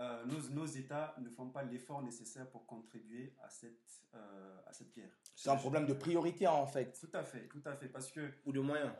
[0.00, 4.72] euh, nos, nos États ne font pas l'effort nécessaire pour contribuer à cette, euh, à
[4.72, 5.10] cette guerre.
[5.36, 6.98] C'est un problème de priorité en fait.
[7.00, 8.92] Tout à fait, tout à fait, parce que ou de moyens.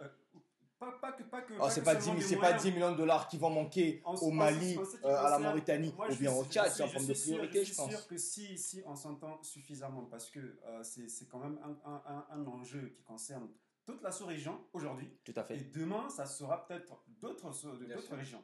[0.79, 1.55] pas, pas que pas que.
[1.61, 2.63] Oh, c'est pas, 10, seulement des c'est pas moyens.
[2.63, 5.93] 10 millions de dollars qui vont manquer En- au Mali, en euh, à la Mauritanie
[5.97, 6.69] moi, ou je bien suis- au Tchad.
[6.71, 7.91] je C'est un problème de je suis sûr- priorité, je suis pense.
[7.91, 12.03] sûr que si, si on s'entend suffisamment, parce que euh, c'est quand même un, un-
[12.07, 13.49] un- un enjeu qui concerne
[13.87, 15.57] toute la sous-région aujourd'hui, Tout à et fait.
[15.73, 18.43] demain, ça sera peut-être d'autres Bien d'autres régions.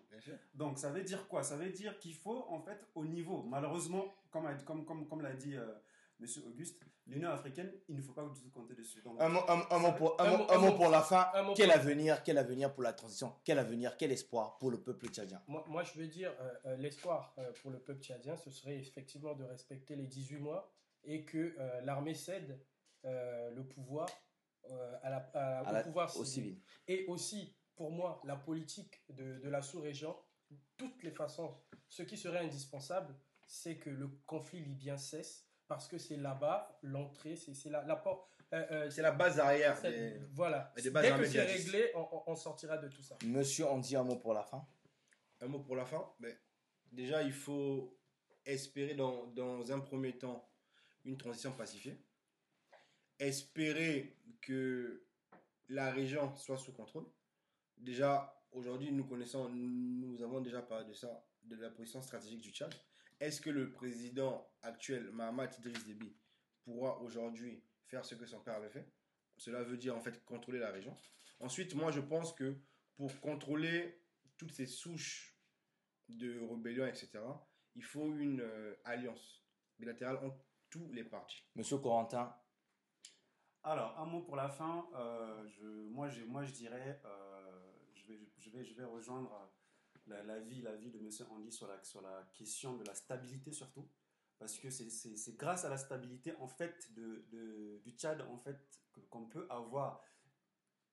[0.55, 1.43] Donc ça veut dire quoi?
[1.43, 5.33] Ça veut dire qu'il faut en fait au niveau, malheureusement, comme, comme, comme, comme l'a
[5.35, 5.67] dit euh,
[6.19, 9.01] Monsieur Auguste, l'Union africaine, il ne faut pas du tout compter dessus.
[9.03, 11.31] Donc, Un mot, un- un mot pour, un Un mot- un mot pour la fin.
[11.57, 13.35] Quel pour- avenir, quel avenir pour la transition?
[13.45, 15.43] Quel avenir, quel espoir pour le peuple tchadien?
[15.49, 18.77] Moi, moi, je veux dire, euh, euh, l'espoir euh, pour le peuple tchadien, ce serait
[18.77, 20.71] effectivement de respecter les 18 mois
[21.05, 22.61] et que euh, l'armée cède
[23.07, 24.09] euh, le pouvoir
[24.71, 26.61] euh, à la, à- À au la- pouvoir civil.
[26.87, 30.15] Et aussi, pour moi, la politique de, de la sous-région,
[30.77, 31.57] toutes les façons,
[31.89, 33.17] ce qui serait indispensable,
[33.47, 37.97] c'est que le conflit libyen cesse, parce que c'est là-bas l'entrée, c'est c'est la, la
[37.97, 38.29] porte.
[38.53, 39.81] euh, euh, C'est la base arrière.
[39.81, 40.75] des- Voilà.
[40.77, 43.17] des bases Dès que c'est réglé, on, on- on sortira de tout ça.
[43.25, 44.63] Monsieur, on dit un mot pour la fin.
[45.41, 46.05] Un mot pour la fin.
[46.19, 46.37] Mais
[46.93, 47.99] déjà, il faut
[48.45, 50.47] espérer dans, dans un premier temps
[51.07, 51.97] une transition pacifiée.
[53.19, 55.03] Espérer que
[55.71, 57.07] la région soit sous contrôle.
[57.81, 62.51] Déjà, aujourd'hui, nous connaissons, nous avons déjà parlé de ça, de la position stratégique du
[62.51, 62.73] Tchad.
[63.19, 66.15] Est-ce que le président actuel, Mahamat Idriss Déby,
[66.63, 68.87] pourra aujourd'hui faire ce que son père avait fait?
[69.37, 70.95] Cela veut dire en fait contrôler la région.
[71.41, 72.57] Ensuite, moi, je pense que
[72.97, 74.03] pour contrôler
[74.37, 75.39] toutes ces souches
[76.09, 77.11] de rébellion, etc.,
[77.75, 79.43] il faut une euh, alliance
[79.79, 81.45] bilatérale entre tous les partis.
[81.55, 82.35] Monsieur Corentin,
[83.63, 84.87] Alors, un mot pour la fin.
[84.97, 87.40] euh, je, moi, je, moi, je dirais, euh,
[88.13, 89.53] vais, je, vais, je vais rejoindre
[90.07, 92.95] la, la vie, la vie de Monsieur Andy sur la, sur la question de la
[92.95, 93.89] stabilité surtout.
[94.39, 98.57] Parce que c'est- grâce à la stabilité en fait de, de- du Tchad en fait
[99.11, 100.03] qu'on peut avoir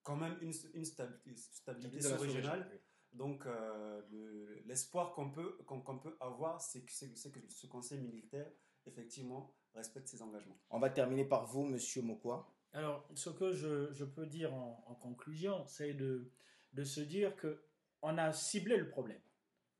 [0.04, 2.60] quand même une, une stabilité, sous-régionale.
[2.64, 2.82] sous-région,
[3.14, 8.52] Donc, euh, le- l'espoir qu'on peut, qu'on qu'on peut avoir, c'est que, ce conseil militaire,
[8.86, 10.60] effectivement, respecte ses engagements.
[10.70, 12.54] on va terminer par vous, monsieur Mokwa.
[12.74, 16.32] Alors, ce que je, je peux dire en, en conclusion, c'est de,
[16.74, 17.62] de se dire que
[18.02, 19.22] on a ciblé le problème.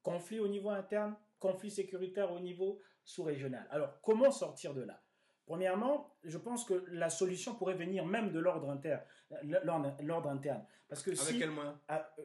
[0.02, 3.68] Conflit au niveau interne, conflit sécuritaire au niveau sous-régional.
[3.70, 5.02] Alors, comment sortir de là?
[5.46, 9.02] Premièrement, je pense que la solution pourrait venir même de l'ordre interne.
[9.44, 10.66] L'ordre interne.
[10.90, 11.80] Parce que Avec si, quel moyen?
[11.88, 12.24] Ah, euh,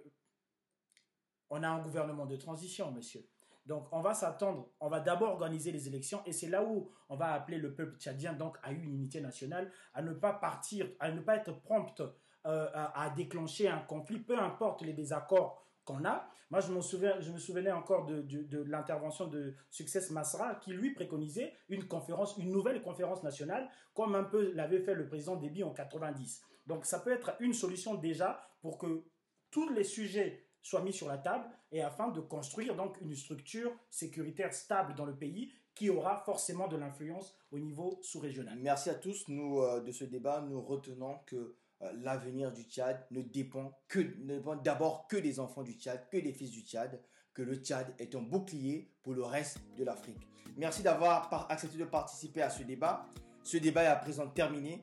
[1.51, 3.29] on a un gouvernement de transition, monsieur.
[3.65, 7.15] Donc, on va s'attendre, on va d'abord organiser les élections et c'est là où on
[7.15, 11.13] va appeler le peuple tchadien donc à une unité nationale, à ne pas partir, à
[11.13, 12.03] ne pas être prompt
[12.47, 16.29] euh, à, déclencher un conflit, peu importe les désaccords qu'on a.
[16.51, 21.55] Moi, je, souviens, je me souvenais encore de, l'intervention de Success Masra qui, lui, préconisait
[21.69, 25.71] une conférence, une nouvelle conférence nationale, comme un peu l'avait fait le président Déby en
[25.71, 26.43] 90.
[26.67, 29.05] Donc, ça peut être une solution déjà pour que
[29.51, 33.73] tous les sujets soient mis sur la table et afin de construire donc une structure
[33.91, 38.59] sécuritaire stable dans le pays qui aura forcément de l'influence au niveau sous-régional.
[38.61, 39.27] Merci à tous.
[39.29, 41.57] Nous, euh, de ce débat, nous retenons que
[42.03, 46.17] l'avenir du Tchad ne dépend que ne dépend d'abord que des enfants du Tchad, que
[46.17, 47.01] des fils du Tchad,
[47.35, 50.29] que le Tchad est un bouclier pour le reste de l'Afrique.
[50.57, 53.07] Merci d'avoir accepté de participer à ce débat.
[53.43, 54.81] Ce débat est à présent terminé.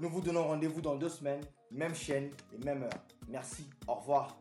[0.00, 3.04] Nous vous donnons rendez-vous dans deux semaines, même chaîne et même heure.
[3.28, 3.68] Merci.
[3.86, 4.38] Au revoir.